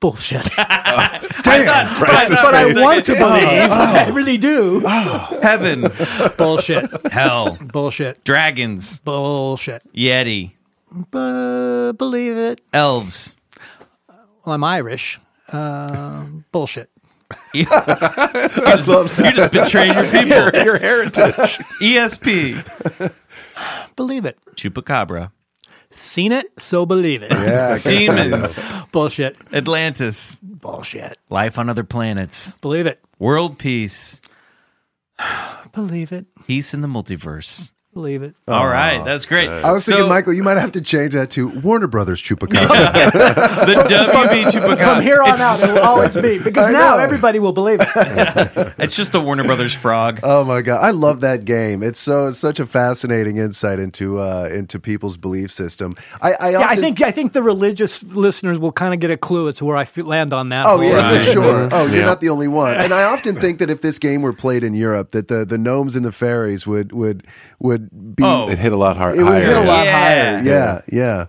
[0.00, 0.42] Bullshit.
[0.56, 1.86] Damn.
[1.98, 3.22] but I want to believe.
[3.72, 4.80] I really do.
[4.80, 5.90] Heaven,
[6.38, 6.84] Bullshit.
[7.12, 8.22] hell, Bullshit.
[8.24, 9.82] dragons, Bullshit.
[9.94, 10.52] yeti,
[11.10, 12.60] Bu- believe it.
[12.74, 13.34] elves.
[14.44, 15.18] Well, I'm Irish.
[15.50, 16.90] Uh, bullshit.
[17.54, 20.62] you're, just, you're just betraying your people.
[20.62, 21.58] Your heritage.
[21.80, 23.12] ESP,
[23.96, 24.38] Believe it.
[24.54, 25.30] Chupacabra,
[25.96, 27.30] Seen it, so believe it.
[27.32, 27.78] Yeah.
[27.84, 29.36] demons, Bullshit.
[29.52, 31.16] Atlantis, Bullshit.
[31.30, 33.02] life on other planets, Believe it.
[33.18, 34.20] world peace,
[35.72, 36.26] Believe it.
[36.46, 38.34] peace in the multiverse, Believe it.
[38.46, 39.48] All right, that's great.
[39.48, 42.68] I was So, thinking, Michael, you might have to change that to Warner Brothers Chupacabra.
[43.10, 44.84] the WB Chupacabra.
[44.84, 46.98] From here on it's, out, it will always be because I now know.
[46.98, 47.88] everybody will believe it.
[48.78, 50.20] it's just the Warner Brothers frog.
[50.22, 51.82] oh my god, I love that game.
[51.82, 55.94] It's so it's such a fascinating insight into uh, into people's belief system.
[56.20, 59.10] I, I, Yeah, I often- think I think the religious listeners will kind of get
[59.10, 60.66] a clue as to where I f- land on that.
[60.66, 61.24] Oh whole- yeah, Right.
[61.24, 61.68] for sure.
[61.72, 62.04] Oh, you're Yeah.
[62.04, 62.74] not the only one.
[62.74, 65.56] And I often think that if this game were played in Europe, that the, the
[65.56, 67.26] gnomes and the fairies would would
[67.58, 69.44] would be Oh, It hit a lot hard, it would higher.
[69.44, 69.98] hit a lot Yeah.
[69.98, 70.42] higher.
[70.42, 71.24] Yeah, yeah.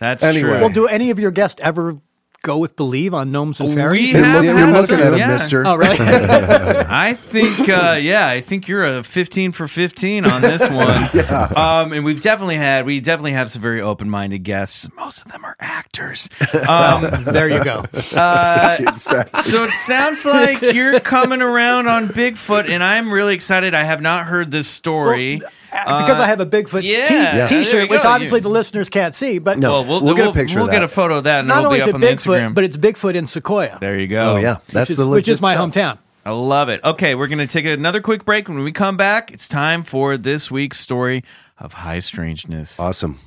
[0.00, 0.40] That's Anyway.
[0.50, 0.60] true.
[0.60, 1.96] Well, do any of your guests ever
[2.42, 4.12] go with believe on gnomes and We fairies?
[4.12, 5.28] have You're, look- you're looking at him, yeah.
[5.28, 5.66] Mister.
[5.66, 5.96] Oh, really?
[5.98, 11.08] I think, uh, yeah, I think you're a 15 for 15 on this one.
[11.14, 11.44] yeah.
[11.56, 14.86] Um, and we've definitely had, we definitely have some very open minded guests.
[14.94, 16.28] Most of them are actors.
[16.68, 17.82] Um, there you go.
[17.94, 19.40] Exactly.
[19.42, 23.72] so it sounds like you're coming around on Bigfoot, and I'm really excited.
[23.74, 25.40] I have not heard this story.
[25.84, 27.12] because I have a Bigfoot t- yeah.
[27.12, 27.34] Yeah.
[27.36, 29.38] There T-shirt, which obviously You- the listeners can't see.
[29.38, 29.72] But No.
[29.72, 31.48] well, we'll, We'll get a we'll- picture of We'll get a photo of that, and
[31.48, 34.34] not it'll only is it Bigfoot, but it's Bigfoot in Sequoia, there you go.
[34.34, 35.70] Oh yeah, that's which is, the which is my stuff.
[35.72, 35.98] hometown.
[36.26, 36.82] I love it.
[36.82, 38.48] Okay, we're going to take another quick break.
[38.48, 41.22] When we come back, it's time for this week's story
[41.58, 42.80] of high strangeness.
[42.80, 43.20] Awesome.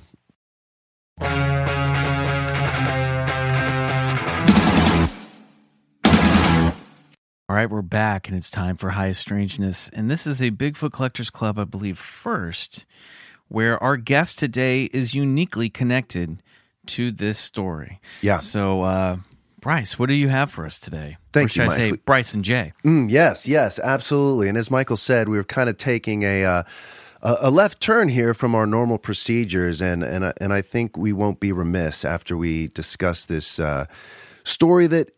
[7.50, 9.88] All right, we're back, and it's time for High Strangeness.
[9.94, 12.86] And this is a Bigfoot Collectors Club, I believe, first,
[13.48, 16.44] where our guest today is uniquely connected
[16.88, 18.02] to this story.
[18.22, 18.40] Yeah.
[18.40, 19.18] So, uh,
[19.62, 21.16] Bryce, what do you have for us today?
[21.32, 22.74] Thank or should you, I say Bryce and Jay?
[22.84, 24.50] Mm, yes, yes, absolutely.
[24.50, 26.64] And as Michael said, we were kind of taking a uh,
[27.22, 31.14] a a left turn here from our normal procedures, and and and I think we
[31.14, 33.86] won't be remiss after we discuss this uh,
[34.44, 35.12] story that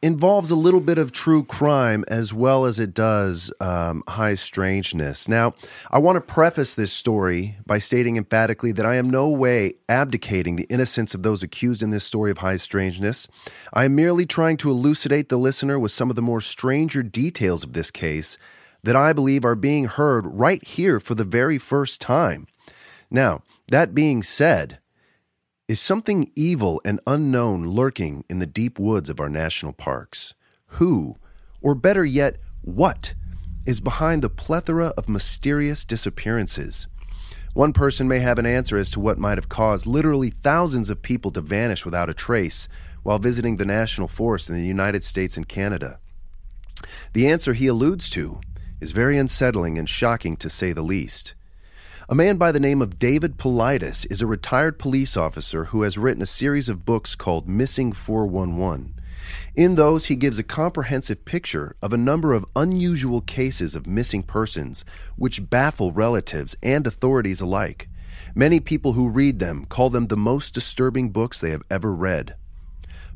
[0.00, 5.28] involves a little bit of true crime as well as it does um, high strangeness.
[5.28, 5.54] Now,
[5.90, 10.56] I want to preface this story by stating emphatically that I am no way abdicating
[10.56, 13.26] the innocence of those accused in this story of high strangeness.
[13.72, 17.64] I am merely trying to elucidate the listener with some of the more stranger details
[17.64, 18.38] of this case
[18.84, 22.46] that I believe are being heard right here for the very first time.
[23.10, 24.78] Now, that being said,
[25.68, 30.32] is something evil and unknown lurking in the deep woods of our national parks?
[30.72, 31.16] Who,
[31.60, 33.12] or better yet, what,
[33.66, 36.88] is behind the plethora of mysterious disappearances?
[37.52, 41.02] One person may have an answer as to what might have caused literally thousands of
[41.02, 42.66] people to vanish without a trace
[43.02, 45.98] while visiting the national forest in the United States and Canada.
[47.12, 48.40] The answer he alludes to
[48.80, 51.34] is very unsettling and shocking to say the least.
[52.10, 55.98] A man by the name of David Paulides is a retired police officer who has
[55.98, 58.94] written a series of books called Missing 411.
[59.54, 64.22] In those, he gives a comprehensive picture of a number of unusual cases of missing
[64.22, 67.90] persons which baffle relatives and authorities alike.
[68.34, 72.36] Many people who read them call them the most disturbing books they have ever read.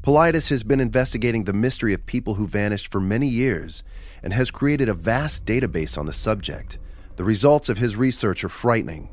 [0.02, 3.82] Paulides has been investigating the mystery of people who vanished for many years
[4.22, 6.78] and has created a vast database on the subject.
[7.16, 9.08] The results of his research are frightening.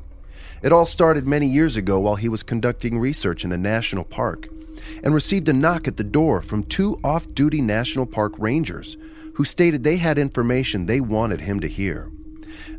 [0.62, 4.48] It all started many years ago while he was conducting research in a national park
[5.02, 8.96] and received a knock at the door from two off duty national park rangers
[9.34, 12.10] who stated they had information they wanted him to hear.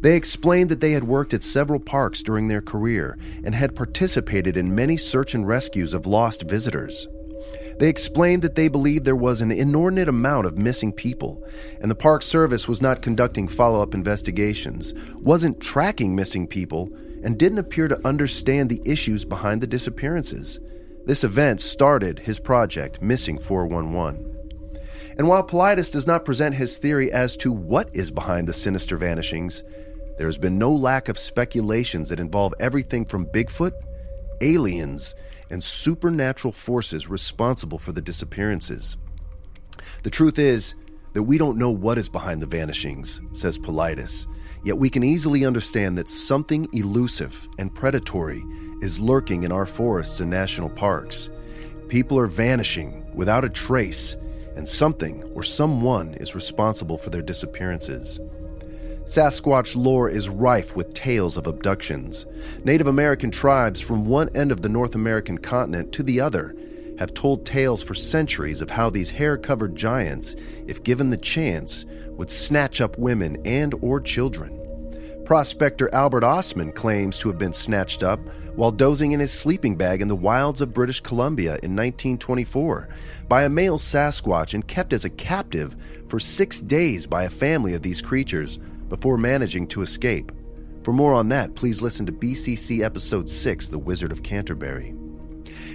[0.01, 4.57] They explained that they had worked at several parks during their career and had participated
[4.57, 7.07] in many search and rescues of lost visitors.
[7.81, 11.43] They explained that they believed there was an inordinate amount of missing people,
[11.79, 16.91] and the Park Service was not conducting follow up investigations, wasn't tracking missing people,
[17.23, 20.59] and didn't appear to understand the issues behind the disappearances.
[21.07, 24.69] This event started his project, Missing 411.
[25.17, 28.95] And while Paulides does not present his theory as to what is behind the sinister
[28.95, 29.63] vanishings,
[30.19, 33.73] there has been no lack of speculations that involve everything from Bigfoot,
[34.39, 35.15] aliens,
[35.51, 38.97] and supernatural forces responsible for the disappearances.
[40.03, 40.73] The truth is
[41.13, 44.25] that we don't know what is behind the vanishings, says Paulides,
[44.63, 48.43] yet we can easily understand that something elusive and predatory
[48.81, 51.29] is lurking in our forests and national parks.
[51.89, 54.15] People are vanishing without a trace,
[54.55, 58.19] and something or someone is responsible for their disappearances.
[59.11, 62.25] Sasquatch lore is rife with tales of abductions.
[62.63, 66.55] Native American tribes from one end of the North American continent to the other
[66.97, 72.31] have told tales for centuries of how these hair-covered giants, if given the chance, would
[72.31, 74.57] snatch up women and or children.
[75.25, 78.21] Prospector Albert Ostman claims to have been snatched up
[78.55, 82.87] while dozing in his sleeping bag in the wilds of British Columbia in 1924
[83.27, 85.75] by a male Sasquatch and kept as a captive
[86.07, 88.57] for six days by a family of these creatures
[88.91, 90.33] before managing to escape.
[90.83, 94.89] For more on that, please listen to BCC Episode 6, The Wizard of Canterbury.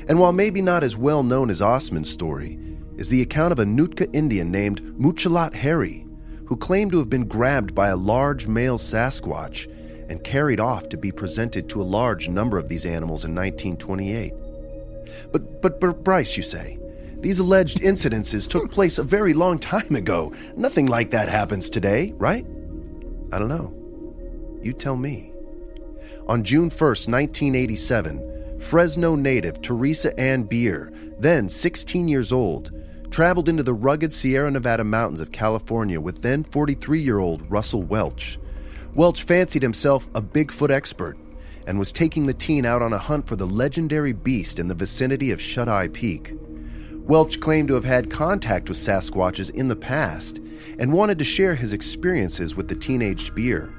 [0.07, 2.59] And while maybe not as well known as Ostman's story,
[2.98, 6.07] is the account of a Nootka Indian named Muchalat Harry,
[6.44, 9.66] who claimed to have been grabbed by a large male Sasquatch
[10.11, 14.35] and carried off to be presented to a large number of these animals in 1928.
[15.33, 16.79] But, but, but Bryce, you say,
[17.20, 20.35] these alleged incidences took place a very long time ago.
[20.55, 22.46] Nothing like that happens today, right?
[23.33, 23.75] I don't know.
[24.62, 25.33] You tell me.
[26.29, 32.73] On June 1st, 1987, Fresno native Teresa Ann Beer, then 16 years old,
[33.11, 37.83] traveled into the rugged Sierra Nevada mountains of California with then 43 year old Russell
[37.83, 38.39] Welch.
[38.95, 41.17] Welch fancied himself a Bigfoot expert
[41.67, 44.75] and was taking the teen out on a hunt for the legendary beast in the
[44.75, 46.35] vicinity of Shuteye Peak.
[47.07, 50.40] Welch claimed to have had contact with Sasquatches in the past
[50.77, 53.73] and wanted to share his experiences with the teenaged Beer.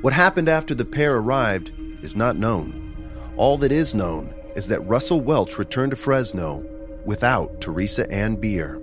[0.00, 2.96] What happened after the pair arrived is not known.
[3.36, 6.64] All that is known is that Russell Welch returned to Fresno
[7.04, 8.82] without Teresa Ann Beer.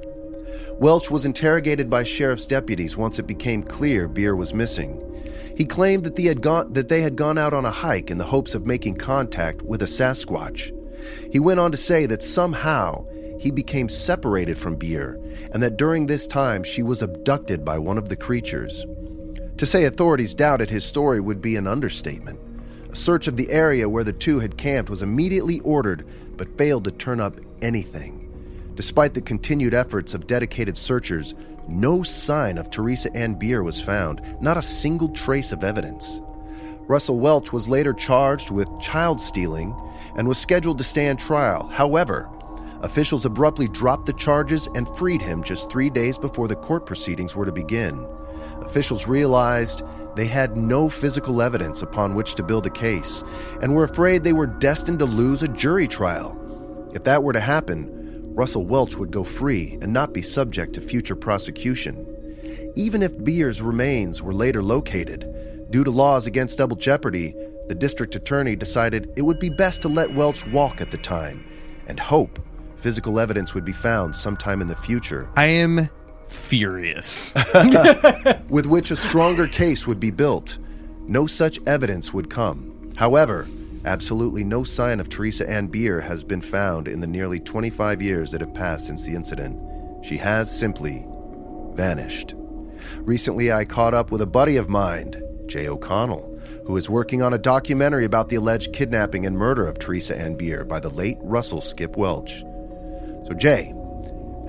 [0.74, 5.00] Welch was interrogated by sheriff's deputies once it became clear Beer was missing.
[5.58, 8.20] He claimed that they, had gone, that they had gone out on a hike in
[8.20, 10.72] the hopes of making contact with a Sasquatch.
[11.32, 13.08] He went on to say that somehow
[13.44, 15.20] he became separated from Beer
[15.52, 18.86] and that during this time she was abducted by one of the creatures.
[19.58, 22.40] To say authorities doubted his story would be an understatement.
[22.90, 26.86] A search of the area where the two had camped was immediately ordered but failed
[26.86, 28.72] to turn up anything.
[28.76, 31.36] Despite the continued efforts of dedicated searchers,
[31.68, 36.22] no sign of Teresa Ann Beer was found, not a single trace of evidence.
[36.88, 39.76] Russell Welch was later charged with child stealing
[40.16, 41.68] and was scheduled to stand trial.
[41.68, 42.30] However,
[42.84, 47.36] officials abruptly dropped the charges and freed him just three days before the court proceedings
[47.36, 48.06] were to begin.
[48.62, 49.84] Officials realized
[50.16, 53.24] they had no physical evidence upon which to build a case
[53.62, 56.38] and were afraid they were destined to lose a jury trial.
[56.94, 57.90] If that were to happen,
[58.36, 62.72] Russell Welch would go free and not be subject to future prosecution.
[62.76, 67.34] Even if Beer's remains were later located, due to laws against double jeopardy,
[67.68, 71.46] the district attorney decided it would be best to let Welch walk at the time
[71.88, 72.40] and hope
[72.84, 75.90] physical evidence would be found sometime in the future I am
[76.28, 77.34] furious.
[78.50, 80.58] with which a stronger case would be built.
[81.08, 82.92] No such evidence would come.
[82.96, 83.48] However,
[83.86, 88.32] absolutely no sign of Teresa Ann Beer has been found in the nearly 25 years
[88.32, 89.60] that have passed since the incident.
[90.04, 91.06] She has simply
[91.74, 92.36] vanished.
[92.98, 95.14] Recently, I caught up with a buddy of mine,
[95.48, 96.30] Jay O'Connell,
[96.66, 100.36] who is working on a documentary about the alleged kidnapping and murder of Teresa Ann
[100.36, 102.44] Beer by the late Russell Skip Welch.
[103.26, 103.74] So, Jay,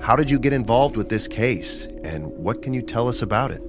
[0.01, 3.51] how did you get involved with this case, and what can you tell us about
[3.51, 3.61] it?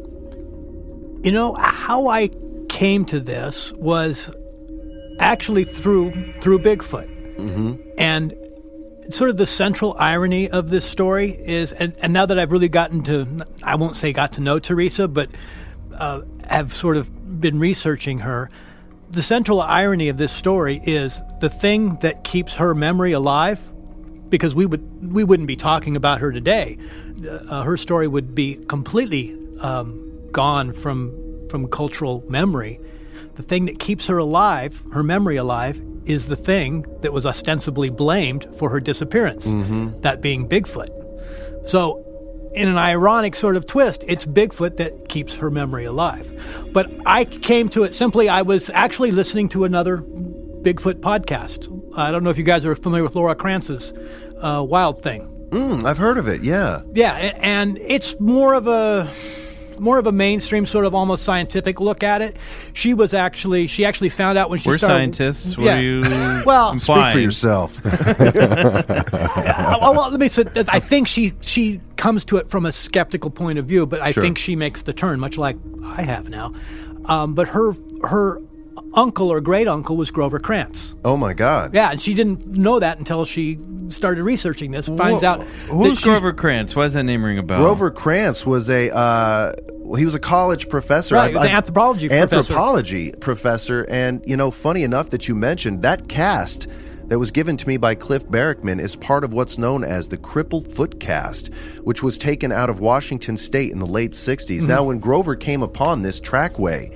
[1.24, 2.30] You know, how I
[2.68, 4.30] came to this was
[5.18, 7.08] actually through through Bigfoot.
[7.98, 8.34] And
[9.10, 12.68] sort of the central irony of this story is, and, and now that I've really
[12.68, 15.30] gotten to, I won't say got to know Teresa, but
[15.94, 18.50] uh, have sort of been researching her.
[19.10, 23.60] The central irony of this story is the thing that keeps her memory alive,
[24.30, 26.78] because we would we wouldn't be talking about her today.
[27.28, 31.14] Uh, her story would be completely um, gone from
[31.48, 32.80] from cultural memory.
[33.34, 37.90] The thing that keeps her alive, her memory alive, is the thing that was ostensibly
[37.90, 39.44] blamed for her disappearance,
[40.00, 40.88] that being Bigfoot.
[41.68, 42.02] So,
[42.54, 46.32] in an ironic sort of twist, it's Bigfoot that keeps her memory alive.
[46.72, 50.02] But I came to it simply, I was actually listening to another
[50.66, 51.68] Bigfoot podcast.
[51.96, 53.92] I don't know if you guys are familiar with Laura Krantz's
[54.42, 55.22] uh, Wild Thing.
[55.50, 56.82] Mm, I've heard of it, yeah.
[56.92, 59.08] Yeah, and it's more of a
[59.78, 62.36] more of a mainstream sort of almost scientific look at it.
[62.72, 65.56] She was actually she actually found out when she We're started scientists.
[65.56, 65.76] Yeah.
[65.76, 66.00] are you
[66.44, 66.80] Well, implying?
[66.80, 67.84] Speak for yourself.
[67.84, 70.28] Well, well, let me.
[70.28, 74.00] So I think she she comes to it from a skeptical point of view, but
[74.02, 76.52] I think she makes the turn, much like I have now.
[77.04, 78.42] Um, but her her
[78.94, 80.94] uncle or great uncle was Grover Krantz.
[81.04, 81.74] oh my God.
[81.74, 83.58] Yeah, and she didn't know that until she
[83.88, 84.88] started researching this.
[84.88, 86.74] Finds Who- out Who's Grover Krantz?
[86.74, 87.60] Why does that name ring a bell?
[87.60, 89.52] Grover Krantz was a uh,
[89.96, 92.36] he was a college professor, Right, he was an anthropology professor.
[92.36, 93.84] anthropology professor.
[93.88, 96.66] And you know, funny enough that you mentioned that cast
[97.06, 100.16] that was given to me by Cliff Barackman is part of what's known as the
[100.16, 104.58] Crippled Foot Cast, which was taken out of Washington State in the late '60s.
[104.58, 104.66] Mm-hmm.
[104.66, 106.90] Now, when Grover came upon this trackway,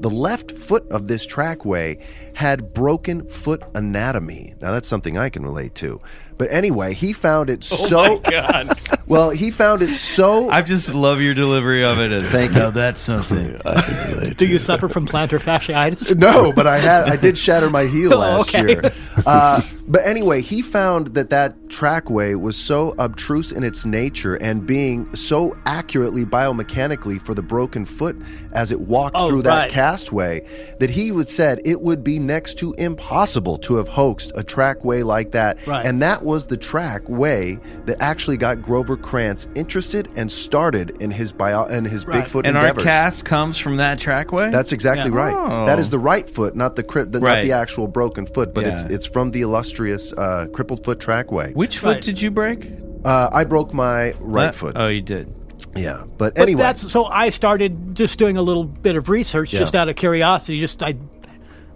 [0.00, 1.98] the left foot of this trackway
[2.34, 4.54] had broken foot anatomy.
[4.60, 6.00] Now that's something I can relate to.
[6.38, 8.78] But anyway, he found it so God.
[9.06, 9.30] well.
[9.30, 10.50] He found it so.
[10.50, 12.22] I just love your delivery of it.
[12.26, 12.70] Thank you.
[12.70, 13.60] that's something.
[14.36, 16.16] Do you suffer from plantar fasciitis?
[16.16, 18.68] no, but I had I did shatter my heel Oh, last okay.
[18.68, 18.92] year.
[19.26, 24.66] Uh, but anyway, he found that that trackway was so obtruse in its nature and
[24.66, 28.16] being so accurately biomechanically for the broken foot
[28.52, 29.70] as it walked Oh, through that right.
[29.72, 34.42] castway that he would said it would be next to impossible to have hoaxed a
[34.42, 35.64] trackway like that.
[35.66, 35.86] Right.
[35.86, 41.32] And that was the trackway that actually got Grover Krantz interested and started in his
[41.32, 42.24] bio in his Right.
[42.24, 44.50] Bigfoot And our cast comes from that trackway.
[44.50, 45.16] That's exactly Yeah.
[45.16, 45.34] right.
[45.34, 45.66] Oh.
[45.66, 48.64] That is the right foot, not the, cri- the not the actual broken foot, but
[48.66, 48.88] it's Yeah.
[48.96, 51.52] it's from the illustrious uh, crippled foot trackway.
[51.54, 52.02] Which foot Right.
[52.02, 52.70] did you break?
[53.04, 54.72] Uh, I broke my right Uh, foot.
[54.76, 55.32] Oh, you did.
[55.76, 59.52] yeah, but, But anyway, that's so I started just doing a little bit of research
[59.52, 59.60] Yeah.
[59.60, 60.58] just out of curiosity.
[60.60, 60.94] Just I,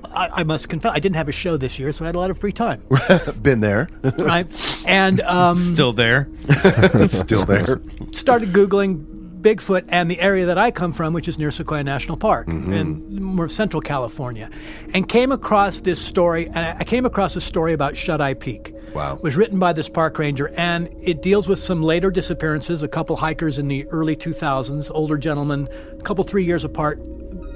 [0.05, 2.19] I, I must confess, I didn't have a show this year, so I had a
[2.19, 2.83] lot of free time,
[3.43, 3.89] been there,
[4.19, 4.47] right?
[4.87, 6.29] And um, Still there.
[7.07, 7.81] still there.
[8.13, 9.07] started googling
[9.41, 12.73] Bigfoot and the area that I come from, which is near Sequoia National Park Mm-hmm.
[12.75, 14.51] in more central California,
[14.93, 16.47] and came across this story.
[16.49, 18.75] And I I came across a story about Shuteye Peak.
[18.95, 19.15] Wow.
[19.17, 22.83] It was written by this park ranger, and it deals with some later disappearances.
[22.83, 26.99] A couple hikers in the early 2000s, older gentlemen, a couple three years apart,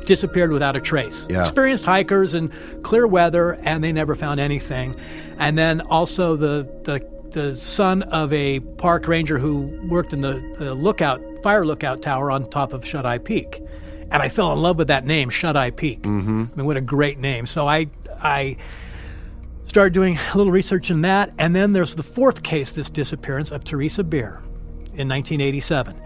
[0.05, 1.27] disappeared without a trace.
[1.29, 1.43] Yeah.
[1.43, 2.53] Experienced hikers in
[2.83, 4.95] clear weather, and they never found anything.
[5.39, 10.55] And then also the the the son of a park ranger who worked in the,
[10.57, 13.61] the lookout fire lookout tower on top of Shuteye Peak.
[14.11, 16.03] And I fell in love with that name, Shuteye Peak.
[16.03, 16.45] Mm-hmm.
[16.53, 17.47] I mean, what a great name!
[17.47, 17.89] So I
[18.23, 18.57] I
[19.67, 23.51] started doing a little research in that, and then there's the fourth case, this disappearance
[23.51, 24.41] of Teresa Beer
[24.95, 26.01] in 1987.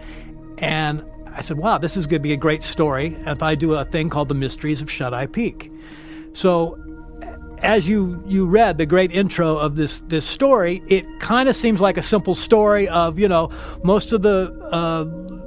[0.57, 1.05] And
[1.35, 3.85] I said, wow, this is going to be a great story if I do a
[3.85, 5.71] thing called The Mysteries of Shuteye Peak.
[6.33, 6.77] So
[7.61, 11.81] as you you read the great intro of this this story, it kind of seems
[11.81, 13.49] like a simple story of you know
[13.83, 15.05] most of the uh,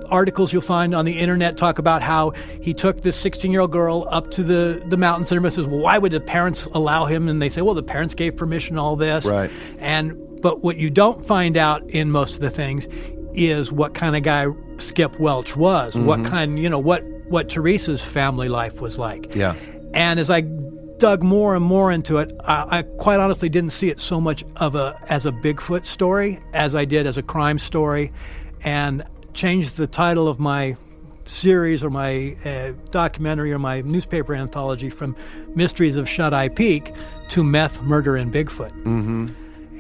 [0.09, 2.31] articles you'll find on the internet talk about how
[2.61, 5.67] he took this 16 year old girl up to the the mountains and everybody says,
[5.67, 7.29] well, why would the parents allow him?
[7.29, 9.51] And they say, well, the parents gave permission, all this, Right.
[9.79, 12.89] And but what you don't find out in most of the things
[13.35, 14.47] is what kind of guy
[14.79, 19.35] Skip Welch was, what kind you know what what Teresa's family life was like.
[19.35, 19.55] Yeah.
[19.95, 20.43] And as I
[20.99, 24.45] dug more and more into it, I, I quite honestly didn't see it so much
[24.57, 28.13] of a as a Bigfoot story as I did as a crime story,
[28.63, 29.05] and
[29.35, 30.77] changed the title of my
[31.25, 35.17] series or my uh, documentary or my newspaper anthology from
[35.55, 36.93] Mysteries of Shuteye Peak
[37.29, 38.73] to Meth, Murder, and Bigfoot.
[38.83, 39.29] Mm-hmm.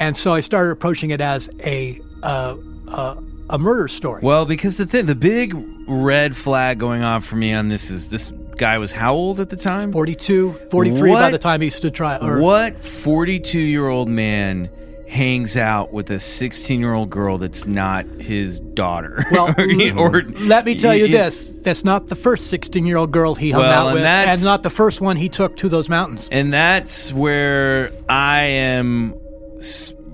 [0.00, 2.56] And so I started approaching it as a uh,
[2.88, 3.16] uh,
[3.52, 4.20] a murder story.
[4.22, 5.54] Well, because the thing, the big
[5.86, 9.50] red flag going off for me on this is this guy was how old at
[9.50, 9.92] the time?
[9.92, 12.24] 42, 43 by the time he stood trial.
[12.24, 14.70] Or, What 42 year old man
[15.08, 19.22] hangs out with a 16 year old girl that's not his daughter?
[19.30, 19.54] Well,
[19.98, 23.70] or, Let me tell you this: that's not the first 16-year-old girl he hung Well,
[23.72, 26.28] out and with, that's- and not the first one he took to those mountains.
[26.32, 29.14] And that's where I am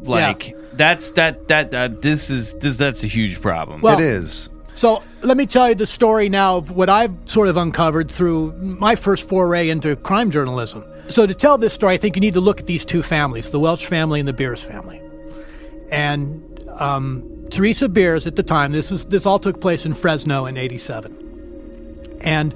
[0.03, 3.83] like that's that that uh, this is this that's a huge problem.
[3.83, 4.49] Well- it is.
[4.75, 8.53] So let me tell you the story now of what I've sort of uncovered through
[8.53, 10.85] my first foray into crime journalism.
[11.09, 13.51] So to tell this story, I think you need to look at these two families:
[13.51, 15.03] the Welch family and the Beers family.
[15.91, 20.47] And um, Teresa Beers, at the time, this was this all took place in Fresno
[20.47, 22.21] in '87.
[22.21, 22.55] And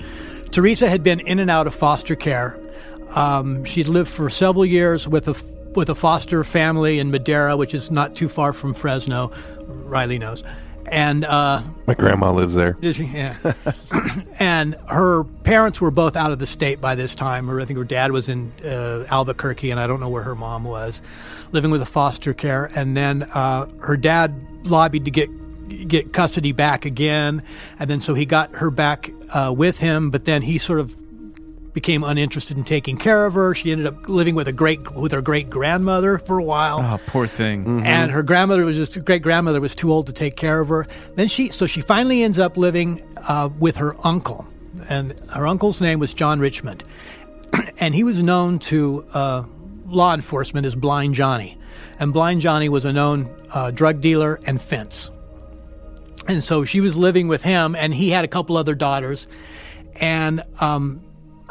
[0.53, 2.57] Teresa had been in and out of foster care.
[3.17, 5.35] Um, she'd lived for several years with a
[5.77, 9.33] with a foster family in Madera, which is not too far from Fresno.
[9.67, 10.43] Riley knows.
[10.87, 12.77] And uh, My grandma lives there.
[12.81, 13.37] Yeah.
[14.39, 17.51] and her parents were both out of the state by this time.
[17.51, 20.35] Or I think her dad was in uh, Albuquerque, and I don't know where her
[20.35, 21.01] mom was,
[21.53, 22.71] living with a foster care.
[22.75, 25.31] And then uh, her dad lobbied to get
[25.89, 27.43] get custody back again,
[27.79, 30.11] and then so he got her back uh, with him.
[30.11, 30.95] But then he sort of
[31.73, 33.55] became uninterested in taking care of her.
[33.55, 37.01] She ended up living with a great with her great grandmother for a while oh,
[37.07, 37.85] poor thing.
[37.85, 40.87] and her grandmother was just great grandmother was too old to take care of her.
[41.15, 44.47] Then she so she finally ends up living uh, with her uncle,
[44.89, 46.85] and her uncle's name was John Richmond,
[47.79, 49.45] and he was known to uh,
[49.87, 51.59] law enforcement as Blind Johnny,
[51.99, 55.11] and Blind Johnny was a known uh, drug dealer and fence.
[56.29, 59.27] And so she was living with him, and he had a couple other daughters,
[59.97, 61.03] and um,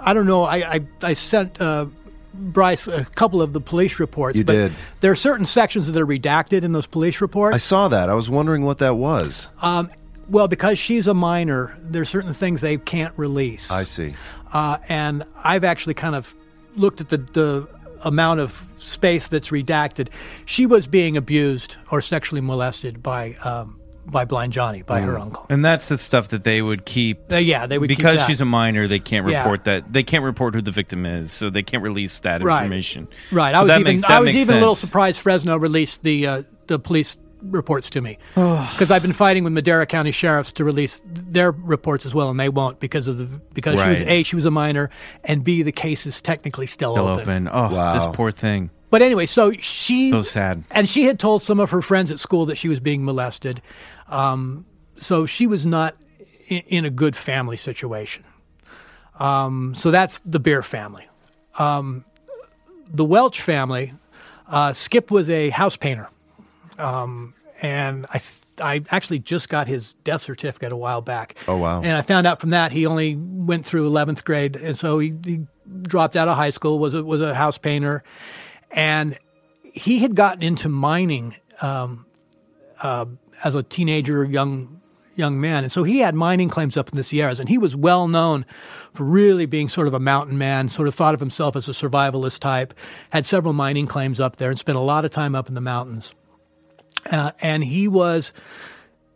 [0.01, 0.43] I don't know.
[0.43, 1.59] I I, I sent.
[1.59, 1.87] Uh,
[2.33, 4.37] Bryce, a couple of the police reports.
[4.37, 4.73] You but did.
[5.01, 7.53] There are certain sections that are redacted in those police reports.
[7.53, 8.09] I saw that.
[8.09, 9.49] I was wondering what that was.
[9.61, 9.89] Um,
[10.29, 13.69] well, because she's a minor, there's certain things they can't release.
[13.69, 14.13] I see.
[14.53, 16.33] Uh, and I've actually kind of
[16.77, 17.67] looked at the the
[18.03, 20.09] amount of space that's redacted,
[20.45, 23.79] she was being abused or sexually molested by um,
[24.11, 25.45] by Blind Johnny, by her uncle.
[25.49, 27.31] And that's the stuff that they would keep.
[27.31, 28.27] Uh, yeah, they would keep because that.
[28.27, 28.87] she's a minor.
[28.87, 29.39] They can't Yeah.
[29.39, 29.91] report that.
[29.91, 32.57] They can't report who the victim is, so they can't release that Right.
[32.63, 33.07] information.
[33.31, 33.53] Right.
[33.55, 36.27] So I was even makes- I was makes even a little surprised Fresno released the
[36.27, 40.63] uh, the police reports to me because I've been fighting with Madera County sheriffs to
[40.63, 44.23] release their reports as well, and they won't because of the because she was a
[44.23, 44.89] she was a minor,
[45.23, 47.47] and b the case is technically still, Still open.
[47.47, 47.49] open.
[47.51, 47.93] Oh, Wow.
[47.95, 48.69] this poor thing.
[48.91, 50.65] But anyway, so she So sad.
[50.69, 53.61] and she had told some of her friends at school that she was being molested.
[54.11, 54.65] Um,
[54.97, 55.95] so she was not
[56.47, 58.23] in, in a good family situation.
[59.19, 61.07] Um, so that's the Beer family.
[61.57, 62.05] Um,
[62.93, 63.93] the Welch family,
[64.47, 66.09] uh, Skip was a house painter.
[66.77, 71.35] Um, and I, th- I actually just got his death certificate a while back.
[71.47, 71.81] Oh, wow.
[71.81, 74.55] And I found out from that he only went through 11th grade.
[74.55, 75.45] And so he, he
[75.83, 78.03] dropped out of high school, was a, was a house painter.
[78.71, 79.17] And
[79.63, 82.05] he had gotten into mining um,
[82.81, 83.05] uh,
[83.43, 84.81] as a teenager, young
[85.15, 87.75] young man, and so he had mining claims up in the Sierras, and he was
[87.75, 88.45] well known
[88.93, 90.69] for really being sort of a mountain man.
[90.69, 92.73] Sort of thought of himself as a survivalist type.
[93.11, 95.61] Had several mining claims up there, and spent a lot of time up in the
[95.61, 96.15] mountains.
[97.11, 98.33] Uh, and he was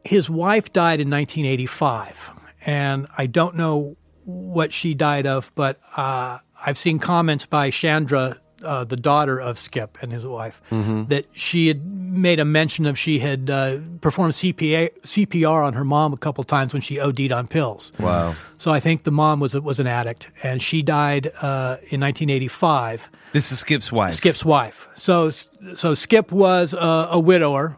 [0.03, 2.31] his wife died in 1985,
[2.65, 8.39] and I don't know what she died of, but uh, I've seen comments by Chandra,
[8.65, 12.97] uh, the daughter of Skip and his wife, that she had made a mention of
[12.97, 17.31] she had uh, performed CPA, CPR on her mom a couple times when she OD'd
[17.31, 17.91] on pills.
[17.99, 18.35] Wow.
[18.57, 23.09] So I think the mom was was an addict, and she died uh, in 1985.
[23.33, 24.13] This is Skip's wife.
[24.13, 24.87] Skip's wife.
[24.95, 27.77] So so Skip was a, a widower,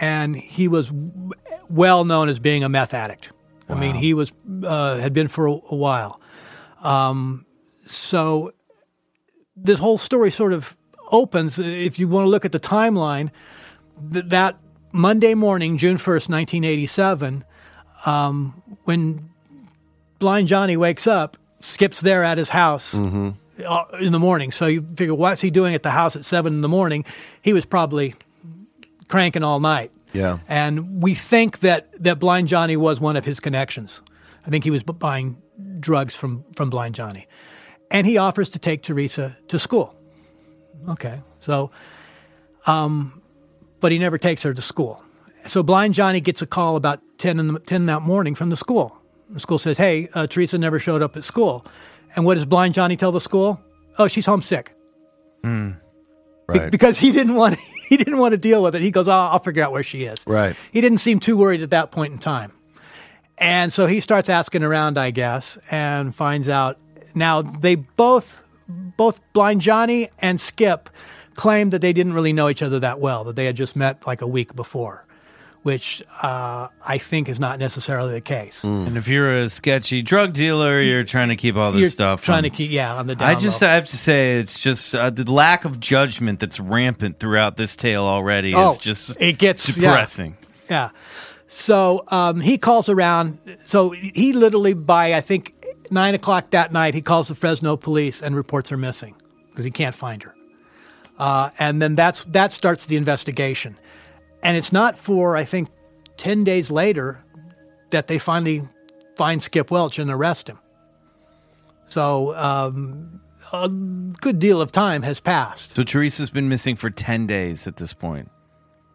[0.00, 0.92] and he was
[1.68, 3.32] well known as being a meth addict.
[3.68, 4.32] I mean, he was
[4.64, 6.20] uh, had been for a, a while.
[6.82, 7.46] Um,
[7.86, 8.52] so
[9.62, 10.76] this whole story sort of
[11.10, 11.58] opens.
[11.58, 13.30] If you want to look at the timeline,
[14.12, 14.56] th- that
[14.92, 17.44] Monday morning, June first, nineteen eighty seven,
[18.06, 19.30] um, when
[20.18, 24.50] Blind Johnny wakes up, Skip's there at his house uh, in the morning.
[24.50, 27.04] So you figure, what's he doing at the house at seven in the morning?
[27.42, 28.14] He was probably
[29.08, 29.90] cranking all night.
[30.12, 30.38] Yeah.
[30.48, 34.02] And we think that, that Blind Johnny was one of his connections.
[34.46, 35.40] I think he was bu- buying
[35.78, 37.26] drugs from, from Blind Johnny.
[37.90, 39.94] And he offers to take Teresa to school.
[40.88, 41.20] Okay.
[41.40, 41.70] So,
[42.66, 43.20] um,
[43.80, 45.02] but he never takes her to school.
[45.46, 48.56] So Blind Johnny gets a call about 10, in the, 10 that morning from the
[48.56, 48.96] school.
[49.30, 51.64] The school says, Hey, uh, Teresa never showed up at school.
[52.14, 53.60] And what does Blind Johnny tell the school?
[53.98, 54.74] Oh, she's homesick.
[56.46, 56.70] Right.
[56.70, 58.82] Because he didn't want he didn't want to deal with it.
[58.82, 60.24] He goes, oh, I'll figure out where she is.
[60.26, 60.56] Right.
[60.72, 62.52] He didn't seem too worried at that point in time.
[63.38, 66.78] And so he starts asking around, I guess, and finds out.
[67.14, 70.90] Now they both, both Blind Johnny and Skip,
[71.34, 73.24] claimed that they didn't really know each other that well.
[73.24, 75.06] That they had just met like a week before,
[75.62, 78.62] which uh, I think is not necessarily the case.
[78.64, 82.22] And if you're a sketchy drug dealer, you're trying to keep all this You're stuff.
[82.22, 83.68] trying on- to keep yeah on the down I just low.
[83.68, 87.76] I have to say it's just uh, the lack of judgment that's rampant throughout this
[87.76, 88.54] tale already.
[88.54, 89.88] Oh, is just it gets- yeah.
[89.90, 90.36] depressing.
[90.68, 90.90] Yeah.
[91.52, 93.38] So um, he calls around.
[93.64, 95.52] So he literally, by I think
[95.90, 99.14] nine o'clock that night, he calls the Fresno police and reports her missing
[99.48, 100.34] because he can't find her.
[101.18, 103.76] Uh, and then that's that starts the investigation.
[104.42, 105.68] And it's not for I think
[106.16, 107.22] ten days later
[107.90, 108.62] that they finally
[109.16, 110.58] find Skip Welch and arrest him.
[111.86, 113.20] So um,
[113.52, 115.74] a good deal of time has passed.
[115.74, 118.30] So Teresa's been missing for ten days at this point.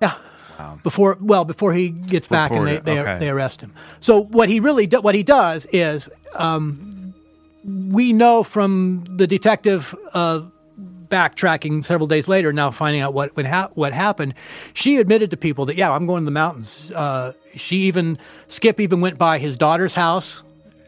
[0.01, 0.15] Yeah.
[0.83, 3.17] Before well, before he gets back and they, they, okay.
[3.19, 3.73] they arrest him.
[3.99, 7.13] So what he really do, what he does is um,
[7.63, 10.43] we know from the detective uh,
[11.07, 14.33] backtracking several days later, now finding out what what, hap what happened.
[14.73, 16.91] She admitted to people that yeah, I'm going to the mountains.
[16.91, 20.43] Uh, she even Skip even went by his daughter's house,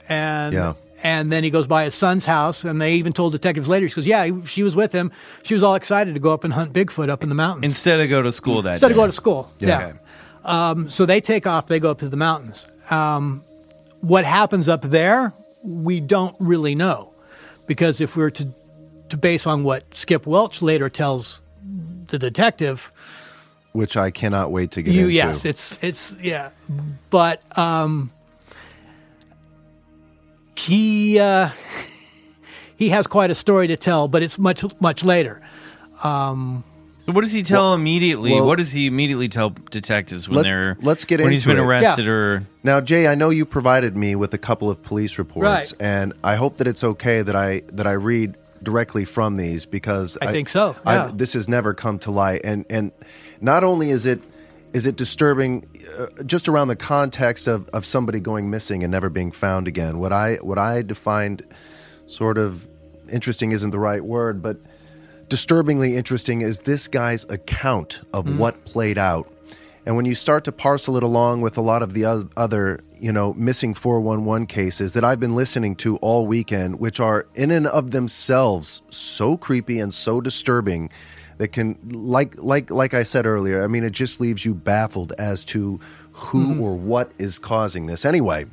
[0.09, 0.73] and Yeah.
[1.03, 3.87] And then he goes by his son's house, and they even told detectives later.
[3.89, 5.11] She goes, yeah, he- she was with him.
[5.43, 7.99] She was all excited to go up and hunt Bigfoot up in the mountains Instead
[7.99, 8.73] of go to school that day.
[8.73, 8.93] instead day.
[8.93, 9.51] of go to school.
[9.59, 9.87] Yeah.
[9.87, 9.97] Okay.
[10.43, 11.67] Um, so they take off.
[11.67, 12.65] They go up to the mountains.
[12.89, 13.43] Um,
[14.01, 15.33] what happens up there,
[15.63, 17.11] we don't really know,
[17.65, 18.47] because if we were to
[19.09, 21.41] to base on what Skip Welch later tells
[22.07, 22.91] the detective,
[23.73, 25.13] Which I cannot wait to get you into.
[25.13, 26.49] yes, it's it's yeah,
[27.09, 28.11] but um,
[30.57, 31.49] he uh,
[32.77, 35.41] he has quite a story to tell, but it's much much later.
[36.03, 38.31] So what does he tell immediately?
[38.33, 41.57] well- what does he immediately tell detectives when Let- they're let's get when he's been
[41.57, 41.61] it.
[41.61, 42.11] arrested Yeah.
[42.11, 45.73] or Now, Jay, I know you provided me with a couple of police reports, Right.
[45.79, 50.17] and I hope that it's okay that I that I read directly from these because
[50.21, 51.09] I think so, yeah.
[51.13, 52.91] this has never come to light, and and
[53.39, 54.21] not only is it
[54.73, 55.65] is it disturbing
[55.97, 59.99] uh, just around the context of, of somebody going missing and never being found again.
[59.99, 61.45] What I what I defined
[62.05, 62.67] sort of
[63.09, 64.57] interesting isn't the right word, but
[65.29, 69.31] disturbingly interesting is this guy's account of what played out.
[69.85, 73.13] And when you start to parcel it along with a lot of the other, you
[73.13, 77.65] know, missing 411 cases that I've been listening to all weekend, which are in and
[77.67, 80.89] of themselves so creepy and so disturbing
[81.37, 85.13] that can like like like I said earlier, I mean it just leaves you baffled
[85.17, 85.79] as to
[86.11, 88.03] who or what is causing this.
[88.05, 88.45] Anyway,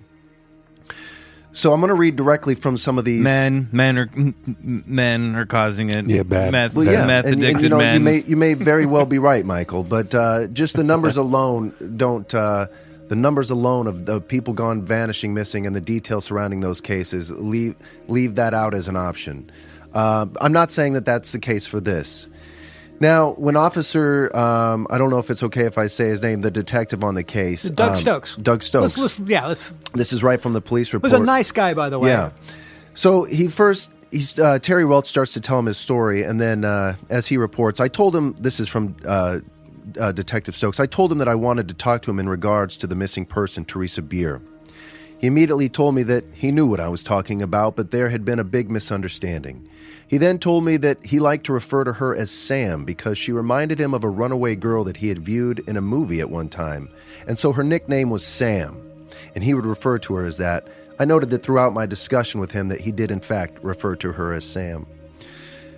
[1.53, 4.85] so I'm going to read directly from some of these Men, men are m- m-
[4.87, 6.07] men are causing it.
[6.07, 6.51] Yeah, bad.
[6.53, 7.95] Meth, Well, yeah, meth and, and, you know men.
[7.95, 11.95] you may you may very well be right, Michael, but uh, just the numbers alone
[11.97, 12.33] don't.
[12.35, 12.67] Uh,
[13.07, 17.31] the numbers alone of the people gone vanishing, missing, and the details surrounding those cases
[17.31, 17.77] leave
[18.09, 19.51] leave that out as an option.
[19.93, 22.27] Uh, I'm not saying that that's the case for this.
[23.01, 26.41] Now, when Officer, um, I don't know if it's okay if I say his name,
[26.41, 28.37] the detective on the case, Doug um, Stokes.
[28.37, 28.97] Doug Stokes.
[28.97, 29.75] Let's, let's, yeah, let's.
[29.95, 31.13] This is right from the police report.
[31.13, 32.11] Was a nice guy, by the way.
[32.11, 32.31] Yeah.
[32.95, 36.65] So he first, he's uh, Terry Welch starts to tell him his story, and then
[36.65, 39.41] uh, as he reports, I told him this is from uh,
[39.99, 40.79] uh, Detective Stokes.
[40.79, 43.27] I told him that I wanted to talk to him in regards to the missing
[43.27, 44.41] person, Teresa Beer.
[45.19, 48.25] He immediately told me that he knew what I was talking about, but there had
[48.25, 49.69] been a big misunderstanding.
[50.07, 53.33] He then told me that he liked to refer to her as Sam because she
[53.33, 56.49] reminded him of a runaway girl that he had viewed in a movie at one
[56.49, 56.91] time,
[57.27, 60.69] and so her nickname was Sam, and he would refer to her as that.
[60.99, 64.13] I noted that throughout my discussion with him that he did in fact refer to
[64.13, 64.87] her as Sam.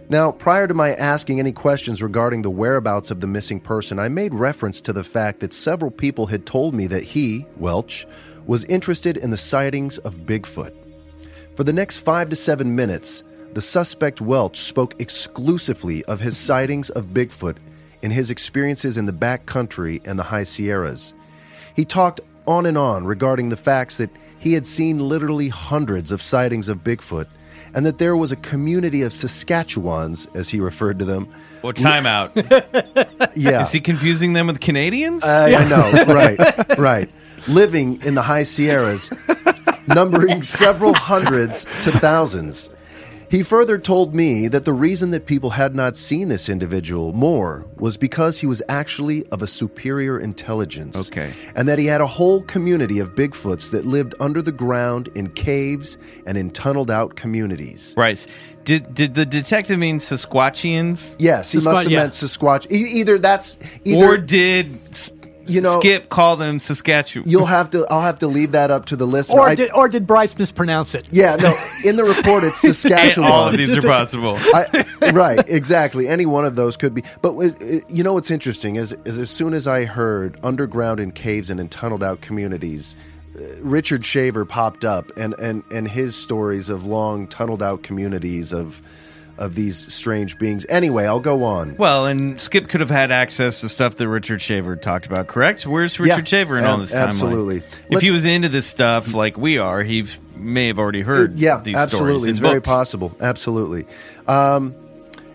[0.08, 4.08] Now, prior to my asking any questions regarding the whereabouts of the missing person, I
[4.08, 8.06] made reference to the fact that several people had told me that he, Welch,
[8.46, 10.72] was interested in the sightings of Bigfoot.
[11.56, 13.24] For the next five to seven minutes,
[13.56, 17.56] the suspect Welch spoke exclusively of his sightings of Bigfoot
[18.02, 21.14] and his experiences in the back country and the high Sierras.
[21.74, 26.20] He talked on and on regarding the facts that he had seen literally hundreds of
[26.20, 27.28] sightings of Bigfoot
[27.72, 31.26] and that there was a community of Saskatchewans, as he referred to them.
[31.62, 32.32] Well, timeout.
[33.34, 33.62] Yeah.
[33.62, 35.24] Is he confusing them with Canadians?
[35.24, 37.10] I I know, right, right.
[37.48, 39.10] Living in the high Sierras,
[39.86, 42.68] numbering several hundreds to thousands.
[43.28, 47.66] He further told me that the reason that people had not seen this individual more
[47.76, 51.08] was because he was actually of a superior intelligence.
[51.08, 51.32] Okay.
[51.54, 55.30] And that he had a whole community of Bigfoots that lived under the ground in
[55.30, 57.94] caves and in tunneled out communities.
[57.96, 58.24] right.
[58.64, 61.14] Did did the detective mean Sasquatchians?
[61.20, 61.98] Yes, he Sasquatch- must have yeah.
[62.00, 62.70] meant Sasquatch.
[62.72, 65.10] E- either that's either or did S-
[65.48, 67.28] You know- Skip call them Saskatchewan?
[67.28, 67.86] you'll have to.
[67.90, 69.38] I'll have to leave that up to the listener.
[69.40, 71.06] Or I- did, or did Bryce mispronounce it?
[71.10, 71.54] Yeah, no.
[71.84, 73.30] In the report, it's Saskatchewan.
[73.30, 74.36] all of these are possible.
[74.38, 76.08] I, right, exactly.
[76.08, 77.02] Any one of those could be.
[77.22, 77.50] But uh,
[77.88, 81.60] you know what's interesting is, is as soon as I heard underground in caves and
[81.60, 82.96] in tunneled out communities,
[83.38, 88.52] uh, Richard Shaver popped up, and, and and his stories of long tunneled out communities
[88.52, 88.80] of
[89.38, 90.64] of these strange beings.
[90.68, 91.76] Anyway, I'll go on.
[91.76, 95.66] Well, and Skip could have had access to stuff that Richard Shaver talked about, correct?
[95.66, 97.02] Where's Richard Yeah, Shaver in all this timeline?
[97.08, 97.56] absolutely.
[97.58, 100.06] If Let's- he was into this stuff like we are, he
[100.36, 102.18] may have already heard yeah, these absolutely.
[102.18, 102.30] stories.
[102.30, 102.68] It's very books.
[102.68, 103.16] possible.
[103.20, 103.86] Absolutely.
[104.26, 104.74] Um,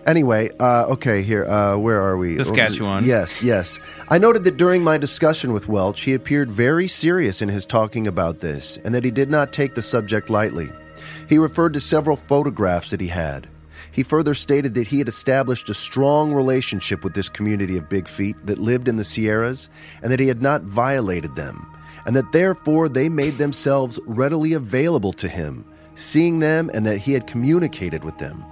[0.05, 1.45] anyway, uh, okay, here.
[1.45, 2.37] Uh, where are we?
[2.37, 3.03] Saskatchewan.
[3.05, 3.79] Yes, yes.
[4.09, 8.07] I noted that during my discussion with Welch, he appeared very serious in his talking
[8.07, 10.69] about this, and that he did not take the subject lightly.
[11.29, 13.47] He referred to several photographs that he had.
[13.91, 18.07] He further stated that he had established a strong relationship with this community of Big
[18.07, 19.69] Feet that lived in the Sierras,
[20.01, 21.67] and that he had not violated them,
[22.05, 25.65] and that therefore they made themselves readily available to him,
[25.95, 28.43] seeing them, and that he had communicated with them.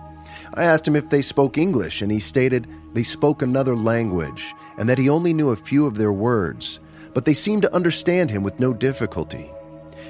[0.56, 4.90] I asked him if they spoke English, and he stated they spoke another language, and
[4.90, 6.80] that he only knew a few of their words,
[7.14, 9.50] but they seemed to understand him with no difficulty.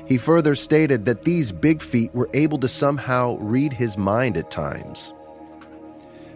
[0.07, 4.49] He further stated that these big feet were able to somehow read his mind at
[4.49, 5.13] times.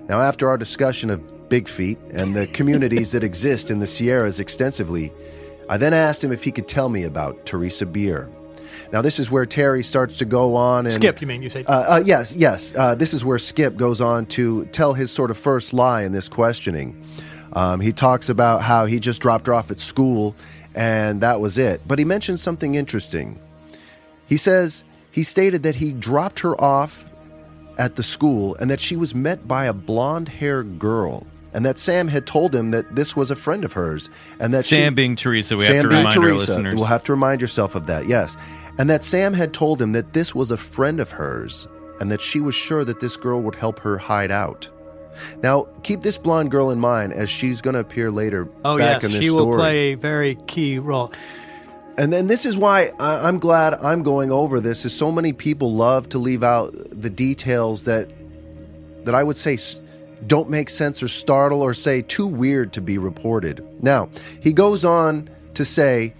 [0.07, 4.39] Now, after our discussion of Big Feet and the communities that exist in the Sierras
[4.39, 5.11] extensively,
[5.69, 8.29] I then asked him if he could tell me about Teresa Beer.
[8.91, 11.41] Now, this is where Terry starts to go on and Skip, you mean?
[11.41, 11.63] You say?
[11.63, 12.73] uh, uh, yes, yes.
[12.75, 16.11] Uh, this is where Skip goes on to tell his sort of first lie in
[16.11, 17.03] this questioning.
[17.53, 20.35] Um, he talks about how he just dropped her off at school
[20.75, 21.81] and that was it.
[21.87, 23.39] But he mentions something interesting.
[24.27, 27.09] He says he stated that he dropped her off
[27.77, 31.25] at the school and that she was met by a blonde haired girl.
[31.55, 34.09] And that Sam had told him that this was a friend of hers,
[34.39, 36.39] and that Sam she, being Teresa, we Sam have to being remind our Teresa.
[36.39, 36.73] listeners.
[36.75, 38.35] We'll have to remind yourself of that, yes.
[38.79, 41.67] And that Sam had told him that this was a friend of hers,
[41.99, 44.67] and that she was sure that this girl would help her hide out.
[45.43, 49.03] Now, keep this blonde girl in mind as she's going to appear later Oh back
[49.03, 49.45] yes, in this she story.
[49.45, 51.13] will play a very key role.
[51.97, 54.85] And then this is why I- I'm glad I'm going over this.
[54.85, 58.09] Is so many people love to leave out the details that
[59.05, 59.57] that I would say
[60.25, 63.63] don't make sense or startle or say too weird to be reported.
[63.81, 64.09] Now
[64.41, 66.13] he goes on to say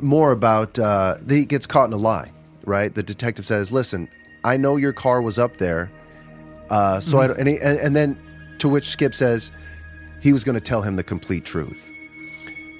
[0.00, 2.30] more about uh, that he gets caught in a lie.
[2.64, 4.08] Right, the detective says, "Listen,
[4.44, 5.90] I know your car was up there,
[6.68, 8.18] uh, so I don't." And, he, and, and then
[8.58, 9.50] to which Skip says
[10.20, 11.87] he was going to tell him the complete truth.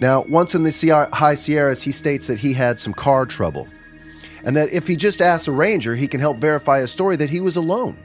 [0.01, 3.67] Now, once in the High Sierras, he states that he had some car trouble,
[4.45, 7.31] and that if he just asks a ranger, he can help verify his story that
[7.31, 7.99] he was alone,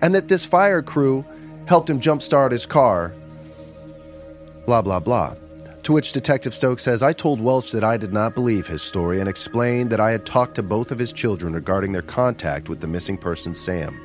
[0.00, 1.24] and that this fire crew
[1.66, 3.12] helped him jumpstart his car.
[4.66, 5.34] Blah blah blah.
[5.82, 9.18] To which Detective Stokes says, I told Welch that I did not believe his story
[9.18, 12.80] and explained that I had talked to both of his children regarding their contact with
[12.80, 14.00] the missing person, Sam.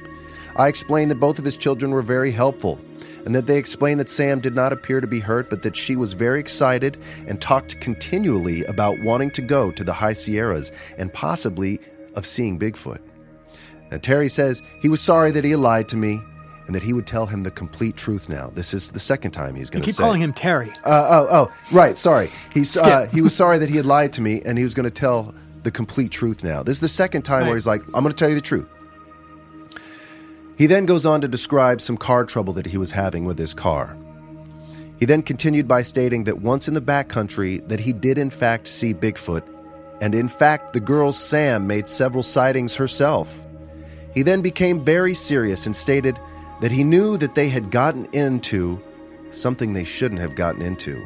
[0.55, 2.79] I explained that both of his children were very helpful,
[3.27, 5.97] and that they explained that Sam did not appear to be hurt, but that she
[5.97, 6.97] was very excited
[7.27, 11.77] and talked continually about wanting to go to the High Sierras and possibly
[12.15, 13.01] of seeing Bigfoot.
[13.91, 16.21] And Terry says he was sorry that he had lied to me
[16.67, 18.49] and that he would tell him the complete truth now.
[18.49, 20.03] This is the second time he's going to keep say.
[20.03, 20.71] calling him Terry.
[20.85, 21.97] Uh, oh, oh, right.
[21.97, 22.29] Sorry.
[22.53, 24.85] He's uh, he was sorry that he had lied to me, and he was going
[24.85, 26.63] to tell the complete truth now.
[26.63, 28.69] This is the second time where he's like, "I'm going to tell you the truth."
[30.57, 33.53] He then goes on to describe some car trouble that he was having with his
[33.53, 33.95] car.
[34.99, 38.67] He then continued by stating that once in the backcountry that he did in fact
[38.67, 39.43] see Bigfoot,
[40.01, 43.45] and in fact the girl Sam made several sightings herself.
[44.15, 46.19] He then became very serious and stated
[46.61, 48.81] that he knew that they had gotten into
[49.29, 50.99] something they shouldn't have gotten into.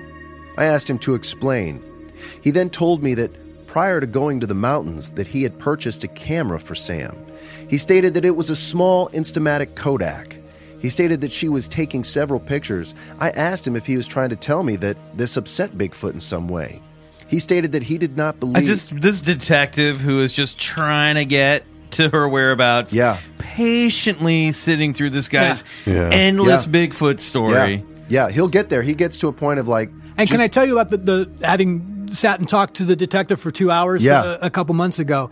[0.58, 1.84] I asked him to explain.
[2.42, 6.06] He then told me that prior to going to the mountains that he had purchased
[6.06, 7.18] a camera for Sam.
[7.72, 10.36] He stated that it was a small Instamatic Kodak.
[10.80, 12.94] He stated that she was taking several pictures.
[13.20, 16.20] I asked him if he was trying to tell me that this upset Bigfoot in
[16.20, 16.82] some way.
[17.28, 21.16] He stated that he did not believe I just this detective who is just trying
[21.16, 22.94] to get to her whereabouts.
[22.94, 23.18] Yeah.
[23.38, 26.10] patiently sitting through this guy's Yeah.
[26.12, 26.72] endless Yeah.
[26.72, 27.86] Bigfoot story.
[28.10, 28.82] yeah, he'll get there.
[28.82, 31.48] He gets to a point of like And can I tell you about the, the
[31.48, 34.38] having sat and talked to the detective for two hours Yeah.
[34.42, 35.30] a, a couple months ago?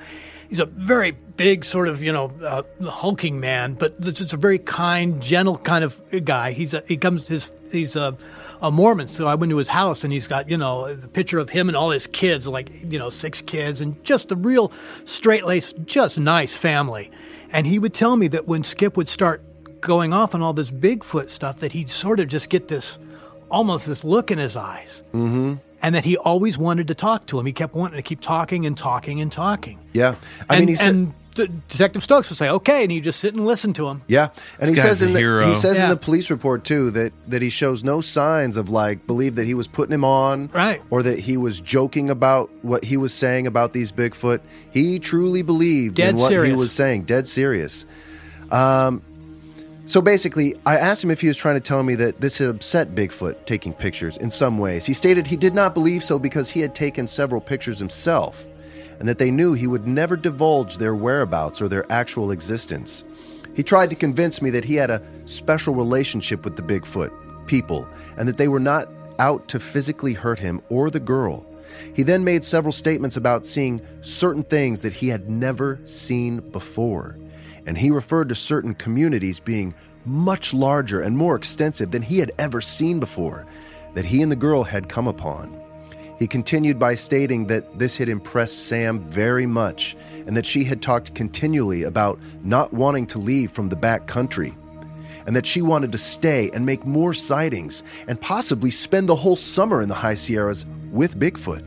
[0.49, 4.37] He's a very big, sort of you know, uh, hulking man, but this is a
[4.37, 6.51] very kind, gentle kind of guy.
[6.51, 8.17] He's a, he comes his he's a,
[8.61, 11.39] a Mormon, so I went to his house and he's got you know the picture
[11.39, 14.71] of him and all his kids, like you know six kids, and just a real
[15.05, 17.11] straight laced, just nice family.
[17.51, 19.41] And he would tell me that when Skip would start
[19.81, 22.97] going off on all this Bigfoot stuff, that he'd sort of just get this
[23.49, 25.03] almost this look in his eyes.
[25.13, 25.55] Mm-hmm.
[25.81, 27.45] And that he always wanted to talk to him.
[27.45, 29.79] He kept wanting to keep talking and talking and talking.
[29.93, 30.15] yeah.
[30.49, 33.19] I and, mean, he said, and the Detective Stokes would say, okay, and he'd just
[33.21, 34.01] sit and listen to him.
[34.07, 35.45] Yeah, and This he says in the hero.
[35.47, 39.07] he says in the police report too that that he shows no signs of like
[39.07, 40.81] believe that he was putting him on, Right.
[40.89, 44.41] or that he was joking about what he was saying about these Bigfoot.
[44.71, 47.85] He truly believed in Dead what he was saying, dead serious.
[48.51, 49.01] Um,
[49.89, 52.49] so basically, I asked him if he was trying to tell me that this had
[52.49, 54.85] upset Bigfoot taking pictures in some ways.
[54.85, 58.45] He stated he did not believe so because he had taken several pictures himself,
[58.99, 63.03] and that they knew he would never divulge their whereabouts or their actual existence.
[63.55, 67.11] He tried to convince me that he had a special relationship with the Bigfoot
[67.47, 68.87] people and that they were not
[69.17, 71.45] out to physically hurt him or the girl.
[71.95, 77.17] He then made several statements about seeing certain things that he had never seen before.
[77.69, 82.31] And he referred to certain communities being much larger and more extensive than he had
[82.39, 83.45] ever seen before,
[83.93, 85.55] that he and the girl had come upon.
[86.17, 89.95] He continued by stating that this had impressed Sam very much
[90.25, 94.57] and that she had talked continually about not wanting to leave from the back country
[95.27, 99.35] and that she wanted to stay and make more sightings and possibly spend the whole
[99.35, 101.63] summer in the High Sierras with Bigfoot.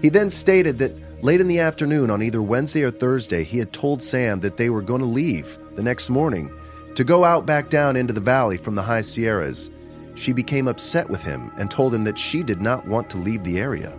[0.00, 3.72] He then stated that late in the afternoon on either Wednesday or Thursday, he had
[3.72, 6.50] told Sam that they were going to leave the next morning
[6.94, 9.70] to go out back down into the valley from the High Sierras.
[10.14, 13.44] She became upset with him and told him that she did not want to leave
[13.44, 13.96] the area.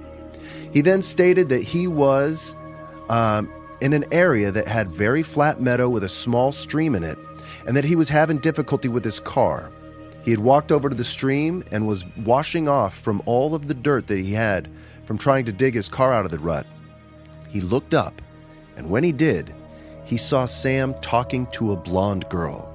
[0.73, 2.55] He then stated that he was
[3.09, 3.51] um,
[3.81, 7.17] in an area that had very flat meadow with a small stream in it,
[7.65, 9.71] and that he was having difficulty with his car.
[10.23, 13.73] He had walked over to the stream and was washing off from all of the
[13.73, 14.69] dirt that he had
[15.05, 16.65] from trying to dig his car out of the rut.
[17.51, 18.21] He looked up,
[18.77, 19.53] and when he did,
[20.05, 22.67] he saw Sam talking to a blonde girl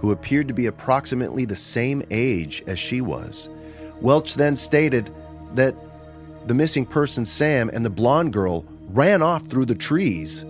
[0.00, 3.48] who appeared to be approximately the same age as she was.
[4.00, 5.10] Welch then stated
[5.54, 5.76] that
[6.46, 10.44] the missing person, Sam, and the blonde girl ran off through the trees.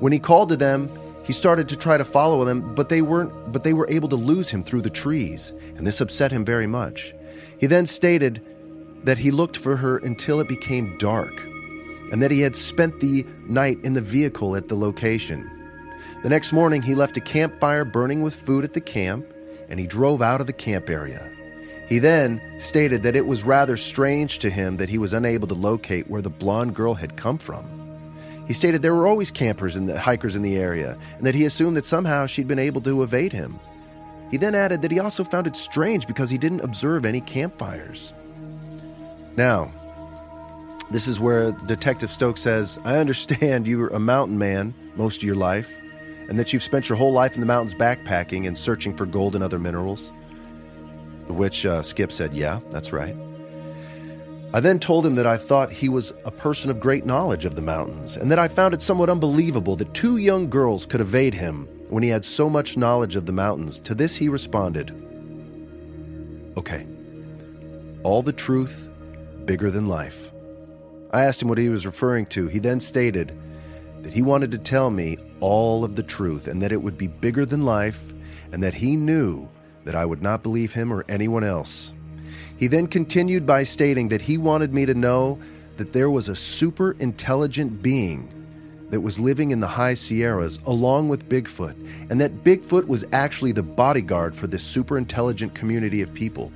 [0.00, 0.90] When he called to them,
[1.26, 4.16] He started to try to follow them, but they weren't but they were able to
[4.16, 7.14] lose him through the trees, and this upset him very much.
[7.58, 8.40] He then stated
[9.02, 11.32] that he looked for her until it became dark,
[12.12, 15.50] and that he had spent the night in the vehicle at the location.
[16.22, 19.26] The next morning, he left a campfire burning with food at the camp,
[19.68, 21.30] and he drove out of the camp area.
[21.88, 25.54] He then stated that it was rather strange to him that he was unable to
[25.54, 27.64] locate where the blonde girl had come from.
[28.48, 31.76] He stated there were always campers and hikers in the area, and that he assumed
[31.76, 33.58] that somehow she'd been able to evade him.
[34.30, 38.12] He then added that he also found it strange because he didn't observe any campfires.
[39.36, 39.70] Now,
[40.90, 45.36] this is where Detective Stokes says, I understand you're a mountain man most of your
[45.36, 45.76] life,
[46.28, 49.34] and that you've spent your whole life in the mountains backpacking and searching for gold
[49.34, 50.12] and other minerals.
[51.28, 53.16] Which uh, Skip said, Yeah, that's right.
[54.54, 57.56] I then told him that I thought he was a person of great knowledge of
[57.56, 61.34] the mountains, and that I found it somewhat unbelievable that two young girls could evade
[61.34, 63.80] him when he had so much knowledge of the mountains.
[63.82, 64.92] To this he responded,
[66.56, 66.86] Okay,
[68.04, 68.88] all the truth,
[69.44, 70.30] bigger than life.
[71.16, 72.46] I asked him what he was referring to.
[72.48, 73.32] He then stated
[74.02, 77.06] that he wanted to tell me all of the truth and that it would be
[77.06, 78.12] bigger than life
[78.52, 79.48] and that he knew
[79.84, 81.94] that I would not believe him or anyone else.
[82.58, 85.38] He then continued by stating that he wanted me to know
[85.78, 88.28] that there was a super intelligent being
[88.90, 91.76] that was living in the high Sierras along with Bigfoot,
[92.10, 96.52] and that Bigfoot was actually the bodyguard for this super intelligent community of people.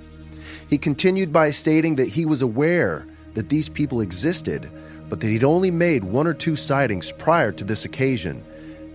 [0.69, 4.71] He continued by stating that he was aware that these people existed,
[5.09, 8.45] but that he'd only made one or two sightings prior to this occasion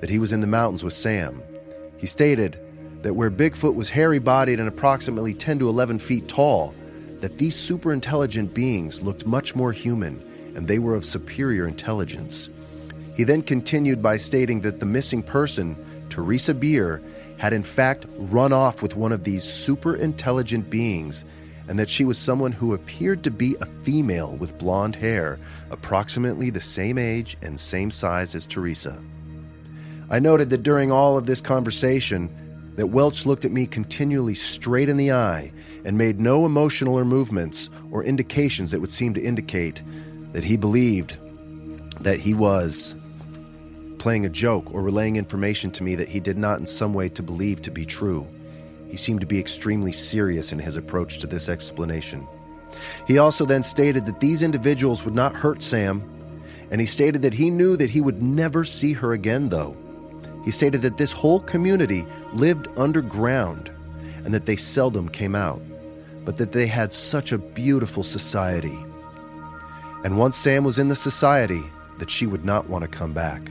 [0.01, 1.41] that he was in the mountains with Sam.
[1.97, 2.59] He stated
[3.01, 6.73] that where Bigfoot was hairy bodied and approximately 10 to 11 feet tall,
[7.21, 10.21] that these super intelligent beings looked much more human
[10.55, 12.49] and they were of superior intelligence.
[13.15, 15.75] He then continued by stating that the missing person,
[16.09, 17.01] Teresa Beer,
[17.37, 21.25] had in fact run off with one of these super intelligent beings
[21.67, 25.39] and that she was someone who appeared to be a female with blonde hair,
[25.71, 28.97] approximately the same age and same size as Teresa.
[30.09, 32.29] I noted that during all of this conversation,
[32.75, 35.51] that Welch looked at me continually straight in the eye
[35.85, 39.81] and made no emotional or movements or indications that would seem to indicate
[40.33, 41.17] that he believed
[42.01, 42.95] that he was
[43.97, 47.09] playing a joke or relaying information to me that he did not in some way
[47.09, 48.27] to believe to be true.
[48.95, 52.25] He seemed to be extremely serious in his approach to this explanation.
[53.05, 56.01] He also then stated that these individuals would not hurt Sam,
[56.71, 59.75] and he stated that he knew that he would never see her again, though.
[60.45, 63.69] He stated that this whole community lived underground
[64.23, 65.61] and that they seldom came out,
[66.23, 68.79] but that they had such a beautiful society.
[70.05, 71.63] And once Sam was in the society,
[71.99, 73.41] that she would not want to come back.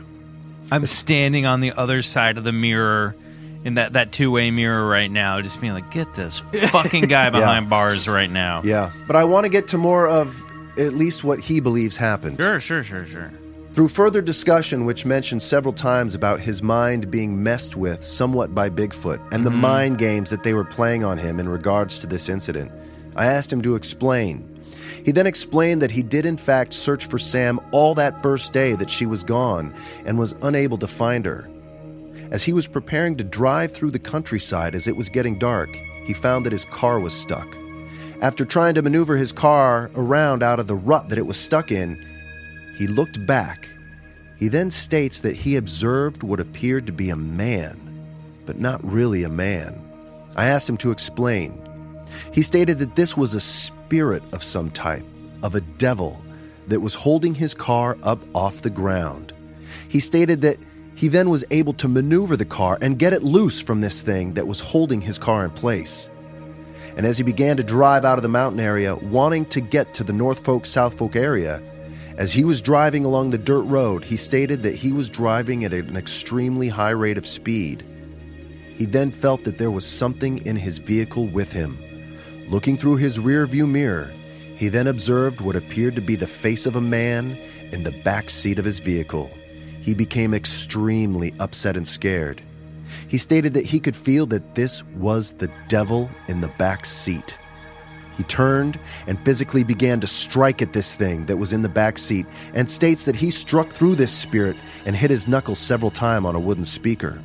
[0.72, 3.14] I'm standing on the other side of the mirror
[3.64, 7.30] in that, that two way mirror right now, just being like, get this fucking guy
[7.30, 8.60] behind bars right now.
[8.62, 10.40] Yeah, but I want to get to more of
[10.78, 12.36] at least what he believes happened.
[12.38, 13.32] Sure, sure, sure, sure.
[13.72, 18.70] Through further discussion, which mentioned several times about his mind being messed with somewhat by
[18.70, 19.60] Bigfoot and the mm-hmm.
[19.60, 22.70] mind games that they were playing on him in regards to this incident,
[23.16, 24.48] I asked him to explain.
[25.04, 28.74] He then explained that he did, in fact, search for Sam all that first day
[28.76, 29.74] that she was gone
[30.06, 31.48] and was unable to find her.
[32.30, 36.14] As he was preparing to drive through the countryside as it was getting dark, he
[36.14, 37.56] found that his car was stuck.
[38.20, 41.70] After trying to maneuver his car around out of the rut that it was stuck
[41.70, 42.04] in,
[42.78, 43.68] he looked back.
[44.36, 47.78] He then states that he observed what appeared to be a man,
[48.46, 49.80] but not really a man.
[50.36, 51.60] I asked him to explain.
[52.32, 55.04] He stated that this was a spirit of some type,
[55.42, 56.20] of a devil,
[56.68, 59.32] that was holding his car up off the ground.
[59.88, 60.58] He stated that
[61.04, 64.32] he then was able to maneuver the car and get it loose from this thing
[64.32, 66.08] that was holding his car in place.
[66.96, 70.02] And as he began to drive out of the mountain area, wanting to get to
[70.02, 71.62] the North Fork South Fork area,
[72.16, 75.74] as he was driving along the dirt road, he stated that he was driving at
[75.74, 77.84] an extremely high rate of speed.
[78.78, 81.76] He then felt that there was something in his vehicle with him.
[82.48, 84.10] Looking through his rear view mirror,
[84.56, 87.36] he then observed what appeared to be the face of a man
[87.72, 89.30] in the back seat of his vehicle.
[89.84, 92.40] He became extremely upset and scared.
[93.06, 97.36] He stated that he could feel that this was the devil in the back seat.
[98.16, 101.98] He turned and physically began to strike at this thing that was in the back
[101.98, 102.24] seat
[102.54, 104.56] and states that he struck through this spirit
[104.86, 107.20] and hit his knuckles several times on a wooden speaker.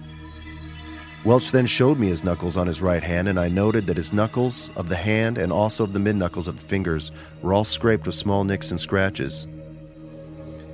[1.23, 4.11] Welch then showed me his knuckles on his right hand, and I noted that his
[4.11, 7.63] knuckles of the hand and also of the mid knuckles of the fingers were all
[7.63, 9.47] scraped with small nicks and scratches.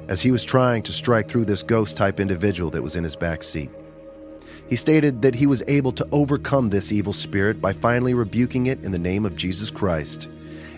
[0.07, 3.15] As he was trying to strike through this ghost type individual that was in his
[3.15, 3.69] back seat.
[4.69, 8.83] He stated that he was able to overcome this evil spirit by finally rebuking it
[8.83, 10.27] in the name of Jesus Christ.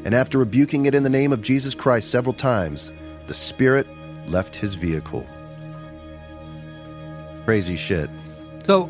[0.04, 2.92] And after rebuking it in the name of Jesus Christ several times,
[3.28, 3.88] the spirit
[4.28, 5.26] left his vehicle.
[7.46, 8.10] Crazy shit.
[8.66, 8.90] So,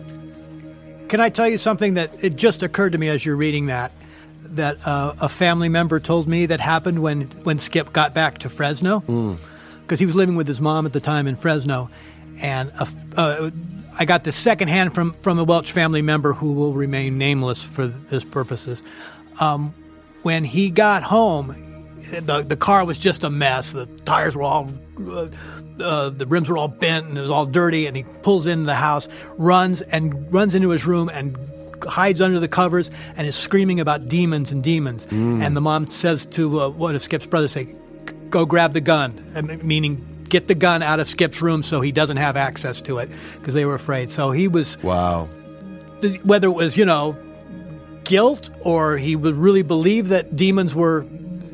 [1.08, 3.92] can I tell you something that it just occurred to me as you're reading that?
[4.44, 8.50] That uh, a family member told me that happened when, when Skip got back to
[8.50, 9.04] Fresno.
[9.88, 11.90] Because he was living with his mom at the time in Fresno.
[12.42, 13.52] And a, uh,
[13.98, 17.88] I got this secondhand from, from a Welch family member who will remain nameless for
[17.88, 18.84] this purposes.
[19.40, 19.74] Um,
[20.24, 21.56] when he got home,
[22.12, 23.72] the, the car was just a mess.
[23.72, 24.70] The tires were all,
[25.00, 25.30] uh,
[25.80, 27.88] uh, the rims were all bent and it was all dirty.
[27.88, 29.08] And he pulls into the house,
[29.38, 31.38] runs and runs into his room and
[31.88, 35.06] hides under the covers and is screaming about demons and demons.
[35.42, 37.68] And the mom says to uh, one of Skip's brothers, "Say,
[38.30, 41.92] go grab the gun," uh, meaning get the gun out of Skip's room so he
[41.92, 43.10] doesn't have access to it
[43.40, 44.12] because they were afraid.
[44.12, 45.30] So he was Wow.
[46.24, 47.18] whether it was you know
[48.04, 51.06] guilt or he would really believe that demons were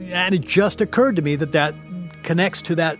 [0.09, 1.73] and it just occurred to me that that
[2.23, 2.97] connects to that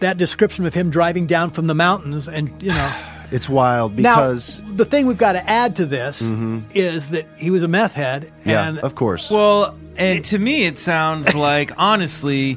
[0.00, 2.94] that description of him driving down from the mountains and you know
[3.30, 6.60] It's wild because now the thing we've got to add to this mm-hmm.
[6.74, 9.30] is that he was a meth head yeah, and of course.
[9.30, 12.54] Well, and to me, it sounds like honestly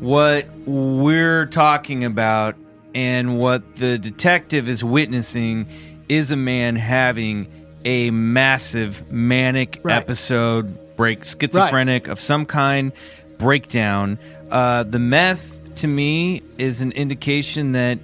[0.00, 2.56] what we're talking about
[2.94, 5.66] and what the detective is witnessing
[6.08, 7.46] is a man having
[7.84, 9.96] a massive manic Right.
[9.96, 12.92] episode, break schizophrenic of some kind,
[13.38, 14.18] breakdown.
[14.50, 17.98] Uh, the meth to me is an indication that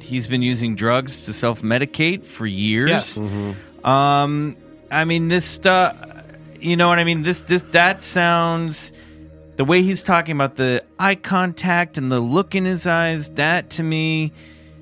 [0.00, 2.90] he's been using drugs to self medicate for years.
[2.90, 3.18] Yes.
[3.84, 4.56] Um,
[4.90, 5.96] I mean, this stuff.
[6.64, 7.22] You know what I mean?
[7.22, 8.92] This this that sounds.
[9.56, 13.70] The way he's talking about the eye contact and the look in his eyes, that
[13.70, 14.32] to me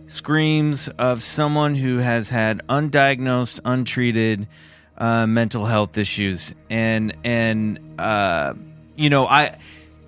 [0.07, 4.47] screams of someone who has had undiagnosed, untreated
[4.97, 8.55] uh, mental health issues, and and uh,
[8.97, 9.59] you know I.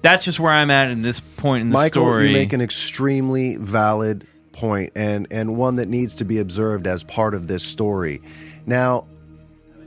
[0.00, 2.26] That's just where I'm at in this point in the Michael, story.
[2.28, 7.02] you make an extremely valid point and and one that needs to be observed as
[7.02, 8.22] part of this story.
[8.66, 9.06] Now,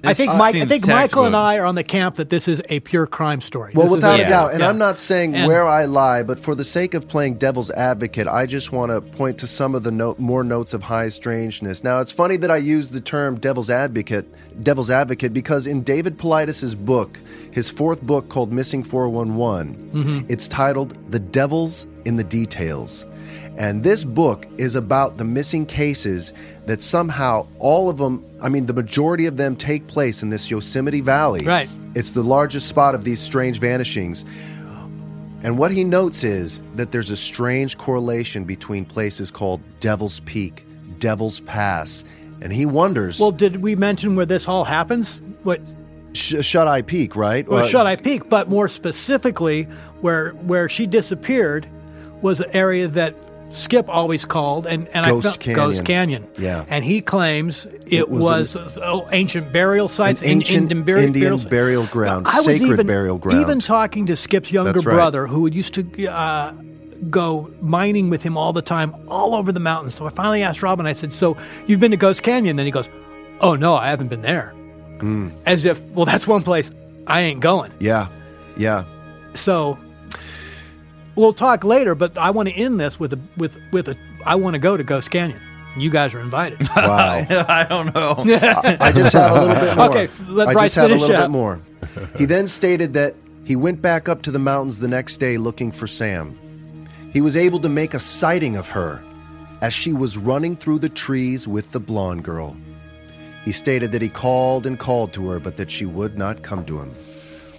[0.07, 1.35] I think Mike, I think Michael and.
[1.35, 3.73] I are on the camp that this is a pure crime story.
[3.75, 4.69] well, This without a- a doubt, and yeah.
[4.69, 8.27] I'm not saying And- where I lie, but for the sake of playing devil's advocate,
[8.27, 11.83] I just want to point to some of the no- more notes of high strangeness.
[11.83, 14.25] Now, it's funny that I use the term devil's advocate,
[14.63, 17.19] devil's advocate, because in David Paulides' book,
[17.51, 20.19] his fourth book called Missing 411, mm-hmm.
[20.29, 23.05] it's titled "The Devil's in the Details."
[23.57, 26.33] And this book is about the missing cases
[26.65, 30.51] that somehow all of them, I mean, the majority of them take place in this
[30.51, 31.43] Yosemite Valley.
[31.45, 31.69] Right.
[31.95, 34.25] It's the largest spot of these strange vanishings.
[35.43, 40.65] And what he notes is that there's a strange correlation between places called Devil's Peak,
[40.99, 42.03] Devil's Pass.
[42.41, 45.21] And he wonders, Well, did we mention where this all happens?
[45.43, 45.61] What
[46.13, 47.47] Sh- Shuteye Peak, right?
[47.47, 49.63] Well, Uh, Shuteye Peak, but more specifically,
[50.01, 51.67] where where she disappeared
[52.21, 53.15] was an area that
[53.51, 55.55] Skip always called, and, and Ghost I felt Canyon.
[55.55, 56.27] Ghost Canyon.
[56.37, 56.65] Yeah.
[56.67, 61.05] and he claims it, was was, oh, ancient burial sites, An in- ancient Indian burial,
[61.05, 63.41] Indian burial, burial ground, I was sacred even, burial ground.
[63.41, 64.83] Even talking to Skip's younger right.
[64.83, 66.51] brother, who used to uh,
[67.09, 69.95] go mining with him all the time, all over the mountains.
[69.95, 70.85] So I finally asked Robin.
[70.85, 71.37] I said, "So
[71.67, 72.89] you've been to Ghost Canyon?" Then he goes,
[73.39, 74.49] "Oh no, I haven't been there."
[74.99, 75.29] Hmm.
[75.45, 76.69] As if, well, that's one place
[77.05, 77.71] I ain't going.
[77.79, 78.07] Yeah,
[78.57, 78.83] yeah.
[79.35, 79.77] So
[81.17, 84.35] we'll talk later, but I want to end this with a with with a I
[84.35, 85.41] want to go to Ghost Canyon.
[85.75, 86.59] You guys are invited.
[86.75, 87.25] Wow.
[87.49, 88.15] I don't know.
[88.79, 89.89] I just have a little bit more.
[89.89, 91.23] Okay, let I Bryce just have a finish little up.
[91.23, 91.59] bit more.
[92.17, 95.71] He then stated that he went back up to the mountains the next day looking
[95.71, 96.37] for Sam.
[97.13, 99.03] He was able to make a sighting of her
[99.61, 102.55] as she was running through the trees with the blonde girl.
[103.45, 106.65] He stated that he called and called to her, but that she would not come
[106.65, 106.95] to him.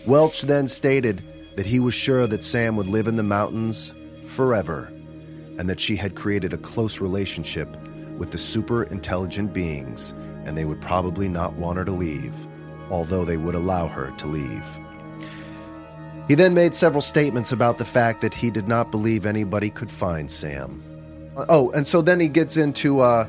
[0.07, 1.23] Welch then stated
[1.59, 3.93] that he was sure that Sam would live in the mountains
[4.27, 4.89] forever
[5.59, 7.77] and that she had created a close relationship
[8.17, 12.47] with the super intelligent beings, and they would probably not want her to leave,
[12.91, 14.65] although they would allow her to leave.
[16.29, 19.91] He then made several statements about the fact that he did not believe anybody could
[19.91, 20.81] find Sam.
[21.49, 23.27] Oh, and so then he gets into uh,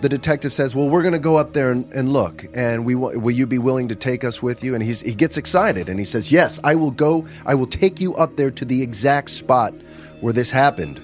[0.00, 2.94] the detective says, "Well, we're going to go up there and, and look, and we
[2.94, 5.88] will, will you be willing to take us with you?" And he's he gets excited
[5.88, 7.26] and he says, "Yes, I will go.
[7.46, 9.74] I will take you up there to the exact spot
[10.20, 11.00] where this happened."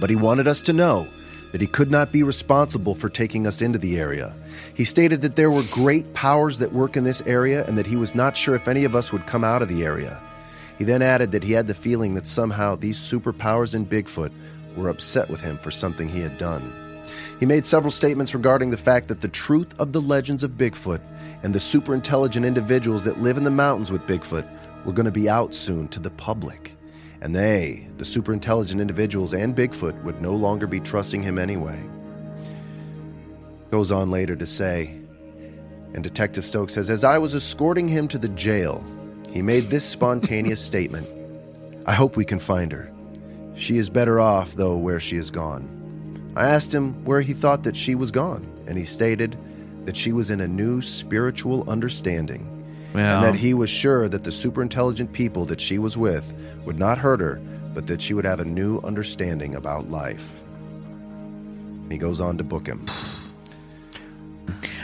[0.00, 1.06] But he wanted us to know
[1.52, 4.34] that he could not be responsible for taking us into the area.
[4.74, 7.94] He stated that there were great powers that work in this area and that he
[7.94, 10.20] was not sure if any of us would come out of the area.
[10.78, 14.32] He then added that he had the feeling that somehow these superpowers in Bigfoot
[14.76, 16.83] were upset with him for something he had done.
[17.40, 21.00] He made several statements regarding the fact that the truth of the legends of Bigfoot
[21.42, 24.48] and the super intelligent individuals that live in the mountains with Bigfoot
[24.84, 26.76] were going to be out soon to the public.
[27.20, 31.82] And they, the super intelligent individuals and Bigfoot, would no longer be trusting him anyway.
[33.70, 34.96] Goes on later to say,
[35.94, 38.84] and Detective Stokes says, As I was escorting him to the jail,
[39.30, 41.08] he made this spontaneous statement
[41.86, 42.90] I hope we can find her.
[43.56, 45.68] She is better off, though, where she is gone.
[46.36, 49.36] I asked him where he thought that she was gone, and he stated
[49.84, 52.46] that she was in a new spiritual understanding,
[52.94, 53.16] Well.
[53.16, 56.32] and that he was sure that the super intelligent people that she was with
[56.64, 57.40] would not hurt her,
[57.74, 60.30] but that she would have a new understanding about life.
[61.90, 62.86] He goes on to book him.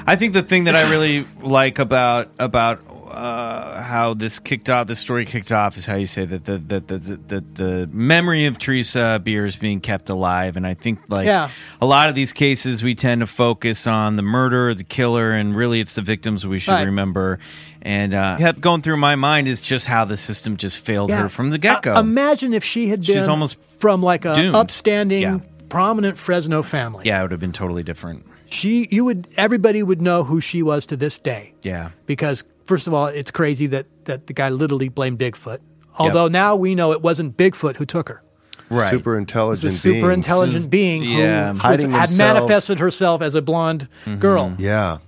[0.06, 2.80] I think the thing that I really like about about
[3.10, 6.58] uh, how this kicked off, The story kicked off, is how you say that the
[6.58, 11.00] the the, the, the memory of Teresa Bier is being kept alive, and I think
[11.08, 11.50] like Yeah.
[11.80, 15.54] a lot of these cases, we tend to focus on the murder, the killer, and
[15.54, 16.86] really it's the victims we should Right.
[16.86, 17.38] remember.
[17.82, 21.28] And uh, kept going through my mind is just how the system just failed her
[21.28, 21.94] from the get go.
[21.96, 24.54] Uh, imagine if she had been She's almost from like a doomed.
[24.54, 25.38] upstanding, Yeah.
[25.70, 27.04] prominent Fresno family.
[27.06, 28.26] yeah, it would have been totally different.
[28.50, 31.54] She, you would, everybody would know who she was to this day.
[31.62, 31.90] Yeah.
[32.06, 35.58] Because first of all, it's crazy that that the guy literally blamed Bigfoot.
[35.98, 38.22] Although now we know it wasn't Bigfoot who took her.
[38.70, 38.90] Right.
[38.90, 40.14] Super intelligent was a super beings.
[40.14, 41.52] intelligent being who yeah.
[41.52, 44.18] was- Hiding had manifested herself as a blonde mm-hmm.
[44.20, 44.54] girl.
[44.58, 44.98] Yeah.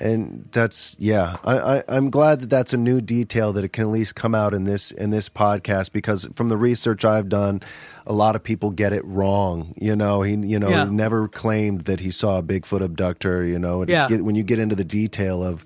[0.00, 1.36] And that's yeah.
[1.44, 4.34] I, I I'm glad that that's a new detail that it can at least come
[4.34, 7.60] out in this in this podcast because from the research I've done,
[8.06, 9.74] a lot of people get it wrong.
[9.80, 10.84] You know, he you know Yeah.
[10.84, 13.44] never claimed that he saw a Bigfoot abductor.
[13.44, 14.08] You know, Yeah.
[14.08, 15.64] when you get into the detail of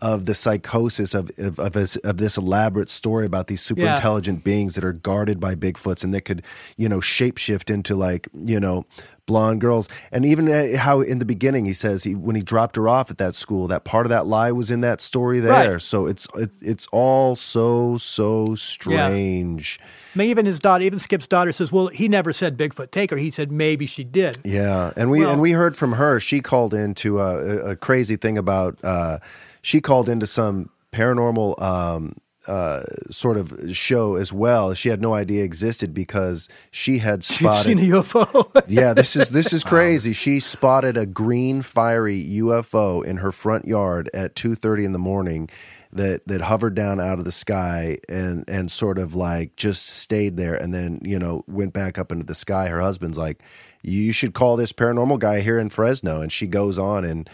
[0.00, 3.94] of the psychosis of of of this, of this elaborate story about these super Yeah.
[3.94, 6.42] intelligent beings that are guarded by Bigfoots and that could
[6.76, 8.84] you know shapeshift into like you know
[9.26, 12.76] blonde girls and even uh, how in the beginning he says he when he dropped
[12.76, 15.72] her off at that school that part of that lie was in that story there
[15.72, 15.80] Right.
[15.82, 19.80] so it's it, it's all so so strange
[20.14, 23.10] I mean, even his daughter, even Skip's daughter says, "Well, he never said Bigfoot take
[23.10, 23.16] her.
[23.16, 26.20] He said maybe she did." Yeah, and we Well- and we heard from her.
[26.20, 28.78] She called into a, a- a crazy thing about.
[28.84, 29.18] Uh,
[29.60, 32.14] she called into some paranormal um,
[32.46, 34.74] uh, sort of show as well.
[34.74, 38.64] She had no idea existed because she had spotted She's seen a UFO.
[38.68, 40.12] yeah, this is this is crazy.
[40.12, 44.98] She spotted a green fiery UFO in her front yard at two thirty in the
[44.98, 45.48] morning.
[45.92, 50.36] That, that hovered down out of the sky and and sort of like just stayed
[50.36, 52.66] there and then you know went back up into the sky.
[52.66, 53.40] Her husband's like,
[53.82, 57.30] you should call this paranormal guy here in Fresno, and she goes on and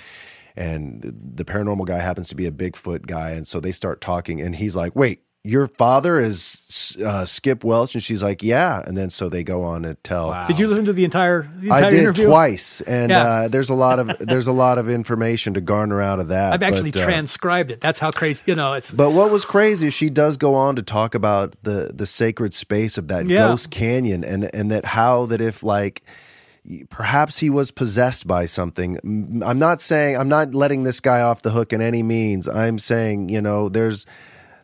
[0.57, 1.01] and
[1.35, 4.57] the paranormal guy happens to be a Bigfoot guy, and so they start talking, and
[4.57, 5.23] he's like, wait.
[5.43, 9.65] Your father is uh, Skip Welch, and she's like, "Yeah." And then so they go
[9.65, 10.37] on and tell.
[10.47, 12.27] Did you listen to the entire, the entire I did interview?
[12.27, 13.23] twice, and Yeah.
[13.25, 16.53] uh, there's a lot of there's a lot of information to garner out of that.
[16.53, 17.81] I've actually but, uh, transcribed it.
[17.81, 18.43] That's how crazy.
[18.49, 21.57] You know, it's But what was crazy is she does go on to talk about
[21.63, 23.49] the the sacred space of that Yeah.
[23.49, 26.03] ghost canyon, and and that how that if like
[26.89, 28.99] perhaps he was possessed by something.
[29.45, 32.49] I'm not saying I'm not letting this guy off the hook in any means.
[32.49, 34.07] I'm saying you know there's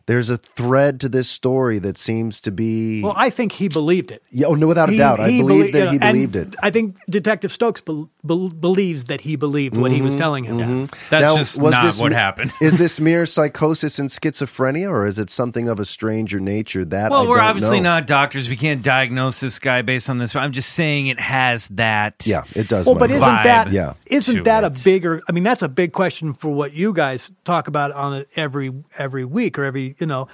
[0.07, 3.13] there's a thread to this story that seems to be well.
[3.15, 4.23] I think he believed it.
[4.31, 5.19] yeah, oh, no, without a He- doubt.
[5.19, 6.55] I believe belie- that you he know, and believed it.
[6.63, 10.19] I think Detective Stokes bel bel believes that he believed what he was Mm-hmm.
[10.21, 10.87] telling him.
[11.09, 12.51] That's Now, just was not this what me- happened.
[12.61, 16.83] is this mere psychosis and schizophrenia, or is it something of a stranger nature?
[16.85, 17.95] That Well, I we're don't obviously know.
[17.95, 18.49] not doctors.
[18.49, 20.33] We can't diagnose this guy based on this.
[20.33, 22.23] But I'm just saying it has that.
[22.25, 22.85] Yeah, it does.
[22.87, 23.93] Well, but isn't vibe that Yeah.
[24.05, 25.21] isn't to that a bigger?
[25.27, 28.71] I mean, that's a big question for what you guys talk about on it every
[28.97, 30.27] every week or every you know,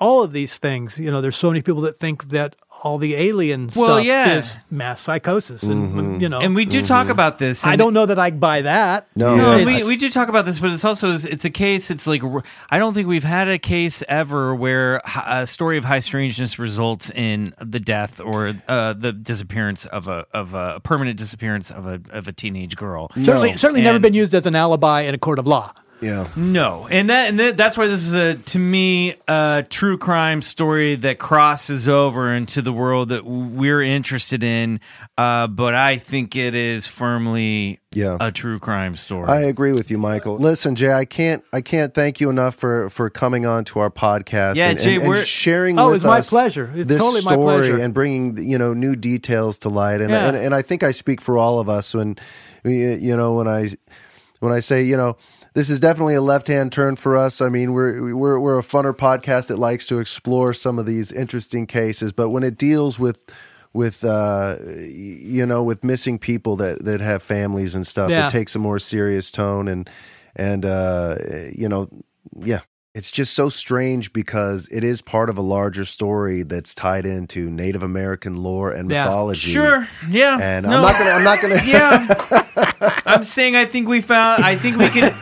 [0.00, 0.98] all of these things.
[0.98, 4.36] You know, there's so many people that think that all the alien Well, stuff yeah.
[4.36, 7.66] is mass psychosis, and you know, And we do talk about this.
[7.66, 9.08] I don't know that I buy that.
[9.16, 9.36] No.
[9.36, 11.90] No, we, we do talk about this, but it's also it's a case.
[11.90, 12.22] It's like
[12.70, 17.10] I don't think we've had a case ever where a story of high strangeness results
[17.10, 22.00] in the death or uh, the disappearance of a of a permanent disappearance of a
[22.10, 23.10] of a teenage girl.
[23.16, 25.72] certainly, certainly never been used as an alibi in a court of law.
[26.00, 26.28] Yeah.
[26.36, 30.42] No, and that and that, that's why this is a to me a true crime
[30.42, 34.80] story that crosses over into the world that we're interested in.
[35.16, 38.16] Uh, but I think it is firmly Yeah.
[38.20, 39.26] a true crime story.
[39.28, 40.36] I agree with you, Michael.
[40.38, 43.90] Listen, Jay, I can't I can't thank you enough for for coming on to our
[43.90, 46.70] podcast Yeah, and, Jay, and- and we're- sharing Oh, with it's my pleasure.
[46.74, 47.82] It's this totally my story pleasure.
[47.82, 50.00] and bringing you know new details to light.
[50.00, 50.28] And, Yeah.
[50.28, 52.16] and and I think I speak for all of us when
[52.64, 53.68] you know when I
[54.40, 55.16] when I say you know.
[55.54, 57.40] This is definitely a left-hand turn for us.
[57.40, 61.10] I mean, we're we're we're a funner podcast that likes to explore some of these
[61.10, 63.18] interesting cases, but when it deals with
[63.72, 68.10] with uh, you know with missing people that that have families and stuff.
[68.10, 68.26] Yeah.
[68.26, 69.88] It takes a more serious tone and
[70.36, 71.16] and uh,
[71.54, 71.88] you know
[72.40, 72.60] yeah.
[72.98, 77.48] It's just so strange because it is part of a larger story that's tied into
[77.48, 79.04] Native American lore and Yeah.
[79.04, 79.52] mythology.
[79.52, 79.86] Sure.
[80.10, 80.36] Yeah.
[80.42, 80.78] And No.
[80.78, 81.10] I'm not gonna.
[81.10, 81.60] I'm not gonna.
[82.84, 82.98] yeah.
[83.06, 85.14] I'm saying I think we found I think we can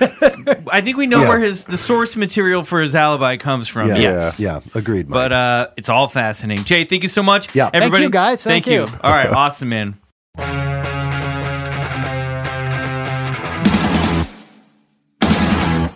[0.72, 1.28] I think we know Yeah.
[1.28, 3.90] where his the source material for his alibi comes from.
[3.90, 4.40] Yeah, yes.
[4.40, 5.10] yeah, agreed.
[5.10, 5.14] Mike.
[5.14, 6.64] But uh it's all fascinating.
[6.64, 7.54] Jay, thank you so much.
[7.54, 7.64] Yeah.
[7.64, 8.42] Thank Everybody you, guys.
[8.42, 8.86] Thank you.
[9.02, 9.98] All right, awesome man.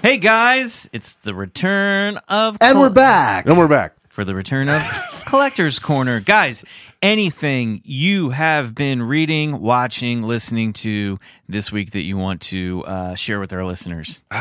[0.03, 3.47] Hey guys, it's the return of and Col- we're back.
[3.47, 3.95] And we're back.
[4.09, 4.81] for the return of
[5.27, 6.21] Collector's Corner.
[6.25, 6.65] Guys,
[7.03, 11.19] anything you have been reading, watching, listening to
[11.49, 14.23] this week that you want to uh, share with our listeners?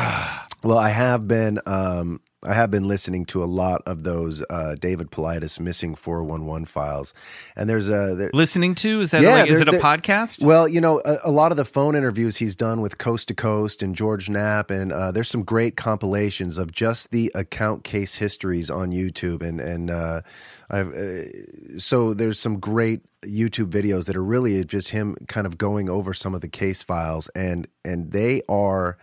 [0.62, 4.74] Well, I have been um, I have been listening to a lot of those uh,
[4.80, 7.12] David Paulides missing four one one files,
[7.54, 9.02] and there's a there, Listening to?
[9.02, 10.44] Is that Yeah, like, is it a podcast?
[10.44, 13.34] well, you know, a, a lot of the phone interviews he's done with Coast to
[13.34, 18.16] Coast and George Knapp, and uh, there's some great compilations of just the account case
[18.16, 20.22] histories on YouTube, and and uh,
[20.70, 25.58] I've uh, so there's some great YouTube videos that are really just him kind of
[25.58, 28.96] going over some of the case files, and and they are,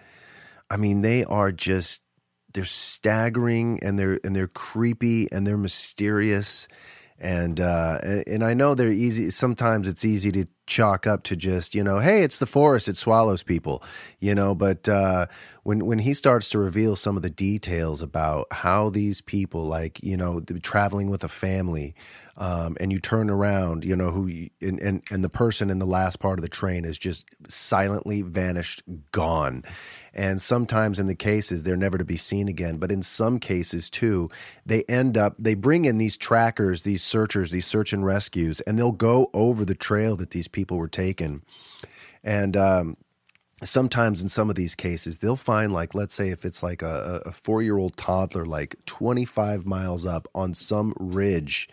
[0.72, 2.02] I mean, they are just
[2.58, 6.68] they're staggering and they're and they're creepy and they're mysterious.
[7.20, 11.74] And uh and, I know they're easy sometimes it's easy to chalk up to just
[11.74, 13.82] you know hey it's the forest it swallows people
[14.20, 15.26] you know but uh
[15.68, 20.02] when when he starts to reveal some of the details about how these people like
[20.02, 21.94] you know traveling with a family
[22.38, 24.28] um, and you turn around, you know, who
[24.62, 28.22] and, and and the person in the last part of the train is just silently
[28.22, 28.82] vanished,
[29.12, 29.64] gone.
[30.14, 32.78] And sometimes in the cases, they're never to be seen again.
[32.78, 34.30] But in some cases too,
[34.66, 38.80] they end up they bring in these trackers, these searchers, these search and rescues, and
[38.80, 41.44] they'll go over the trail that these people were taken.
[42.24, 42.98] And um,
[43.64, 47.22] sometimes in some of these cases they'll find like let's say if it's like a,
[47.26, 51.68] a four-year-old toddler like 25 miles up on some ridge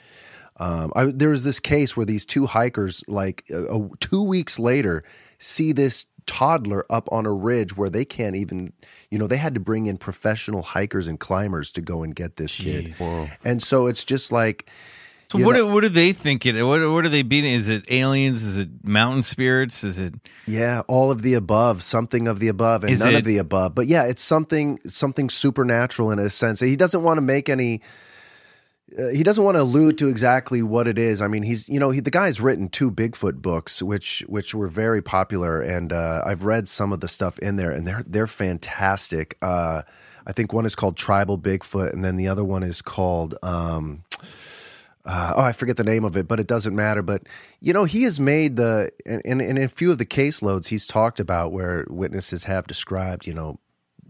[0.56, 5.04] um, I, there was this case where these two hikers like uh, two weeks later
[5.38, 8.72] see this toddler up on a ridge where they can't even
[9.10, 12.36] you know they had to bring in professional hikers and climbers to go and get
[12.36, 12.96] this Jeez.
[12.98, 14.70] kid and so it's just like
[15.30, 17.52] so you what, know- do, what do they think it what, what are they beating?
[17.52, 18.44] Is it aliens?
[18.44, 19.82] Is it mountain spirits?
[19.84, 20.14] Is it
[20.46, 23.74] Yeah, all of the above, something of the above, and none it- of the above.
[23.74, 26.60] But yeah, it's something something supernatural in a sense.
[26.60, 27.80] He doesn't want to make any.
[28.96, 31.20] Uh, he doesn't want to allude to exactly what it is.
[31.20, 34.68] I mean, he's you know he, the guy's written two Bigfoot books, which which were
[34.68, 38.26] very popular, and uh, I've read some of the stuff in there, and they're they're
[38.28, 39.36] fantastic.
[39.42, 39.82] Uh,
[40.26, 43.34] I think one is called Tribal Bigfoot, and then the other one is called.
[43.42, 44.04] Um,
[45.04, 47.02] uh, oh, I forget the name of it, but it doesn't matter.
[47.02, 47.22] But
[47.60, 50.68] you know, he has made the and, and, and in a few of the caseloads
[50.68, 53.58] he's talked about where witnesses have described, you know,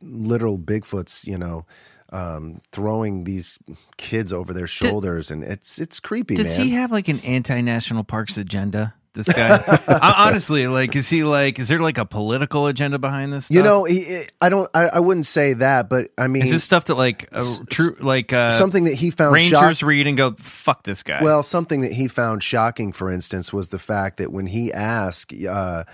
[0.02, 1.66] literal Bigfoots, you know,
[2.10, 3.58] um, throwing these
[3.96, 6.66] kids over their shoulders, and it's it's creepy, does man.
[6.66, 8.94] he have like an anti-national parks agenda?
[9.14, 11.60] This guy, honestly, like, is he like?
[11.60, 13.46] Is there like a political agenda behind this?
[13.46, 13.56] Stuff?
[13.56, 16.64] you know, he, I don't, I, I wouldn't say that, but I mean, is this
[16.64, 20.16] stuff that like a true like uh, something that he found Rangers shock- read and
[20.16, 21.22] go fuck this guy?
[21.22, 25.32] Well, something that he found shocking, for instance, was the fact that when he asked
[25.32, 25.84] uh,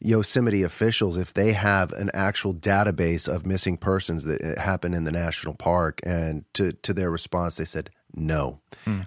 [0.00, 5.02] Yosemite officials if they have an actual database of missing persons that uh, happen in
[5.02, 8.60] the national park, and to to their response, they said no,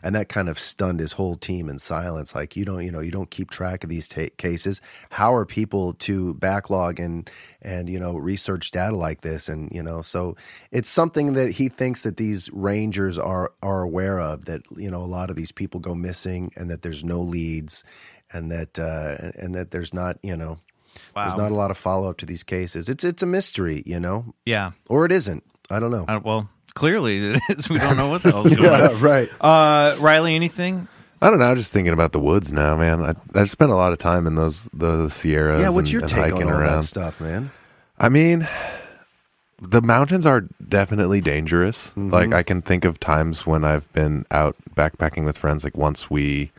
[0.04, 2.36] and that kind of stunned his whole team in silence.
[2.36, 4.80] Like you don't, you know, you don't keep track of these ta- cases.
[5.10, 7.30] How are people to backlog and
[7.62, 9.50] and you know research data like this?
[9.50, 10.36] And you know, so
[10.72, 14.46] it's something that he thinks that these rangers are are aware of.
[14.46, 17.84] That you know, a lot of these people go missing, and that there's no leads,
[18.32, 20.60] and that uh, and that there's not, you know.
[21.16, 22.90] There's not a lot of follow up to these cases.
[22.90, 24.72] It's it's a mystery, you know, yeah.
[24.90, 25.44] or it isn't.
[25.70, 26.06] I don't know.
[26.06, 27.70] Uh, well, clearly it is.
[27.70, 29.02] We don't know what the hell's going on.
[29.02, 29.30] right.
[29.42, 30.88] Uh, Riley, anything?
[31.22, 31.46] I don't know.
[31.46, 33.04] I'm just thinking about the woods now, man.
[33.04, 35.62] I I spent a lot of time in those the Sierras.
[35.62, 36.82] Yeah, what's and, your and take hiking on all around.
[36.82, 37.52] that stuff, man?
[38.00, 38.48] I mean,
[39.62, 41.90] the mountains are definitely dangerous.
[41.90, 42.10] Mm-hmm.
[42.10, 45.64] Like I can think of times when I've been out backpacking with friends.
[45.64, 46.52] Like once we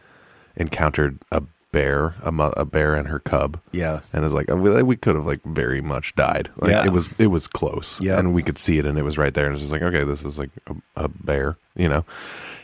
[0.54, 1.42] encountered a
[1.72, 3.58] bear, a, mo- a bear and her cub.
[3.72, 4.00] Yeah.
[4.12, 6.50] and it's like uh, we, we could have like very much died.
[6.56, 6.84] Like Yeah.
[6.84, 8.00] it was it was close.
[8.00, 8.18] Yeah.
[8.18, 9.46] and we could see it, and it was right there.
[9.46, 10.74] And it's just like okay, this is like a,
[11.04, 12.04] a bear, you know.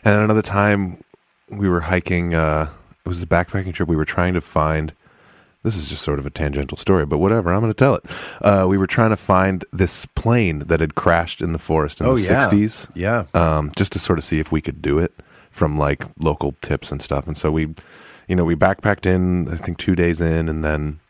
[0.05, 1.03] And then another time
[1.51, 2.35] we were hiking.
[2.35, 2.69] uh
[3.05, 3.89] It was a backpacking trip.
[3.89, 4.93] We were trying to find.
[5.65, 7.53] This is just sort of a tangential story, but whatever.
[7.53, 8.05] I'm going to tell it.
[8.41, 12.07] Uh, we were trying to find this plane that had crashed in the forest in
[12.07, 12.49] Oh the yeah.
[12.49, 13.25] 60s Yeah.
[13.35, 15.13] um, just to sort of see if we could do it
[15.51, 17.27] from like local tips and stuff.
[17.27, 17.75] And so we,
[18.29, 21.01] you know, we backpacked in, I think two days in, and then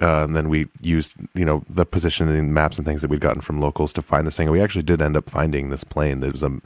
[0.00, 3.40] uh, and then we used you know the positioning maps and things that we'd gotten
[3.40, 4.46] from locals to find this thing.
[4.48, 6.20] And we actually did end up finding this plane.
[6.20, 6.58] That was a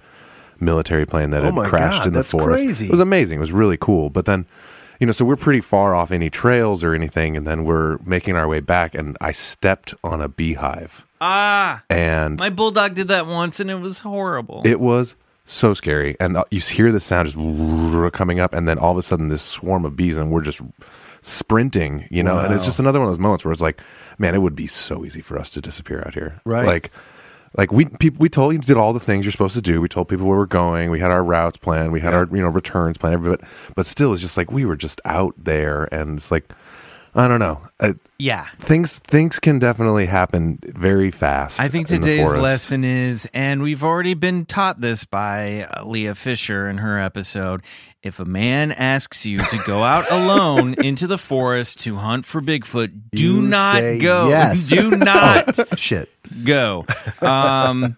[0.58, 2.62] military plane that Oh had crashed God, in the that's forest.
[2.62, 2.86] crazy.
[2.86, 3.38] It was amazing.
[3.38, 4.10] It was really cool.
[4.10, 4.46] But then,
[4.98, 8.36] you know, so we're pretty far off any trails or anything, and then we're making
[8.36, 13.26] our way back, and I stepped on a beehive, Ah, and my bulldog did that
[13.26, 14.62] once, and it was horrible.
[14.66, 15.14] it was
[15.50, 16.16] so scary.
[16.20, 19.28] And uh, you hear the sound just coming up, and then all of a sudden,
[19.28, 20.60] this swarm of bees, and we're just
[21.22, 22.38] sprinting, you know.
[22.38, 23.80] And it's just another one of those moments where it's like,
[24.18, 26.66] man, it would be so easy for us to disappear out here, Right.
[26.66, 26.90] Like,
[27.56, 29.80] like we people, we told you did all the things you're supposed to do.
[29.80, 30.90] We told people where we're going.
[30.90, 31.90] We had our routes planned.
[31.90, 33.24] We had our you know returns planned.
[33.24, 33.40] But
[33.74, 36.52] but still, it's just like we were just out there, and it's like
[37.14, 37.60] I don't know.
[37.80, 38.46] Uh, yeah.
[38.58, 41.58] things things can definitely happen very fast.
[41.60, 46.68] I think today's lesson is, and we've already been taught this by uh, Leah Fisher
[46.68, 47.62] in her episode.
[48.02, 52.40] If a man asks you to go out alone into the forest to hunt for
[52.40, 54.28] Bigfoot, do You not go.
[54.28, 54.68] yes.
[54.68, 56.08] Do not Shit.
[56.44, 56.86] go.
[57.20, 57.96] Um,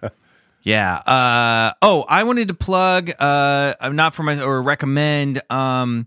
[0.62, 0.94] yeah.
[0.97, 6.06] Uh, oh, I wanted to plug, uh, not for my, or recommend, um,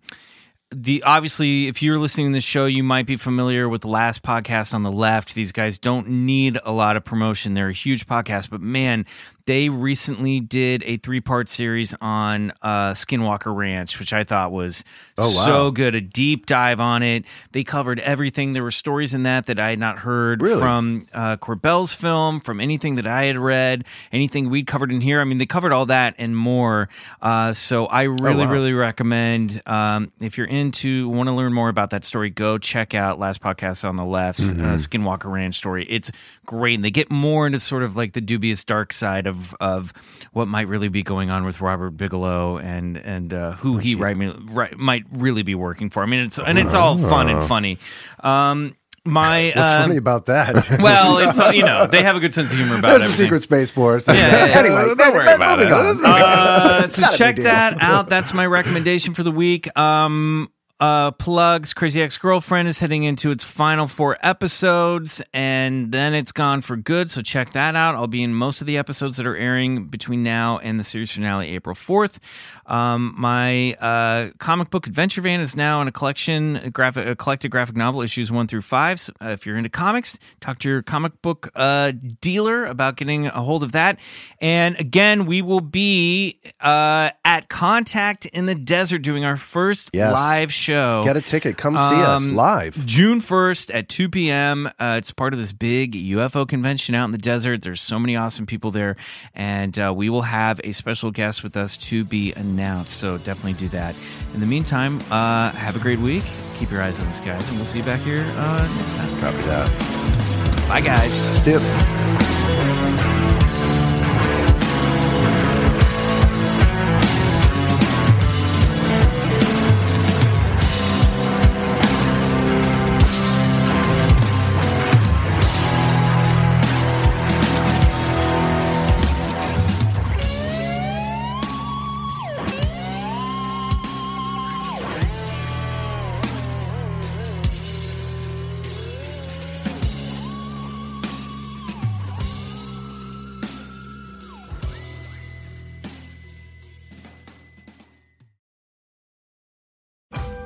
[0.72, 4.24] the obviously if you're listening to the show you might be familiar with the last
[4.24, 5.36] podcast on the left.
[5.36, 7.54] These guys don't need a lot of promotion.
[7.54, 9.06] They're a huge podcast but man
[9.46, 14.84] they recently did a three part series on uh, Skinwalker Ranch, which I thought was
[15.18, 15.46] Oh, wow.
[15.46, 15.96] so good.
[15.96, 17.26] A deep dive on it.
[17.52, 18.54] They covered everything.
[18.54, 20.60] There were stories in that that I had not heard Really?
[20.60, 25.22] from uh, Corbell's film, from anything that I had read, anything we'd covered in here.
[25.22, 26.90] I mean, they covered all that and more.
[27.22, 28.52] Uh, so I really, wow.
[28.52, 32.94] really recommend um, if you're into, want to learn more about that story, go check
[32.94, 35.86] out Last Podcast on the Left's uh, Skinwalker Ranch story.
[35.88, 36.12] It's
[36.46, 36.76] great.
[36.76, 39.94] And they get more into sort of like the dubious dark side of of
[40.34, 44.16] what might really be going on with Robert Bigelow and and uh, who he right,
[44.50, 46.04] right might really be working for.
[46.04, 47.78] I mean, it's and it's all fun and funny.
[48.22, 48.76] Um,
[49.06, 50.80] my What's um, funny about that?
[50.82, 53.00] well, it's you know they have a good sense of humor about it.
[53.00, 54.08] There's a secret space force.
[54.08, 54.60] yeah, yeah.
[54.60, 55.72] anyway, Don't worry about it.
[55.72, 58.10] Uh, so check that out.
[58.10, 59.76] That's my recommendation for the week.
[59.78, 60.50] Um,
[60.80, 61.74] uh, plugs.
[61.74, 66.76] Crazy Ex Girlfriend is heading into its final four episodes, and then it's gone for
[66.76, 67.10] good.
[67.10, 67.96] So check that out.
[67.96, 71.12] I'll be in most of the episodes that are airing between now and the series
[71.12, 72.20] finale, April fourth.
[72.66, 77.16] Um, my uh, comic book adventure van is now in a collection, a graphic, a
[77.16, 79.00] collected graphic novel issues one through five.
[79.00, 83.28] So, uh, if you're into comics, talk to your comic book uh, dealer about getting
[83.28, 83.98] a hold of that.
[84.42, 90.12] And again, we will be uh, at Contact in the Desert doing our first Yes.
[90.12, 90.65] live show.
[90.68, 91.58] Get a ticket.
[91.58, 92.86] Come see us Um, live.
[92.86, 94.68] June 1st at 2 p.m.
[94.80, 97.62] Uh, it's part of this big UFO convention out in the desert.
[97.62, 98.96] There's so many awesome people there.
[99.34, 102.98] And uh, we will have a special guest with us to be announced.
[102.98, 103.96] So definitely do that.
[104.34, 106.24] In the meantime, uh, have a great week.
[106.60, 107.48] Keep your eyes on the skies.
[107.50, 109.20] And we'll see you back here uh, next time.
[109.20, 110.68] Copy that.
[110.70, 111.12] Bye, guys.
[111.44, 112.32] See ya.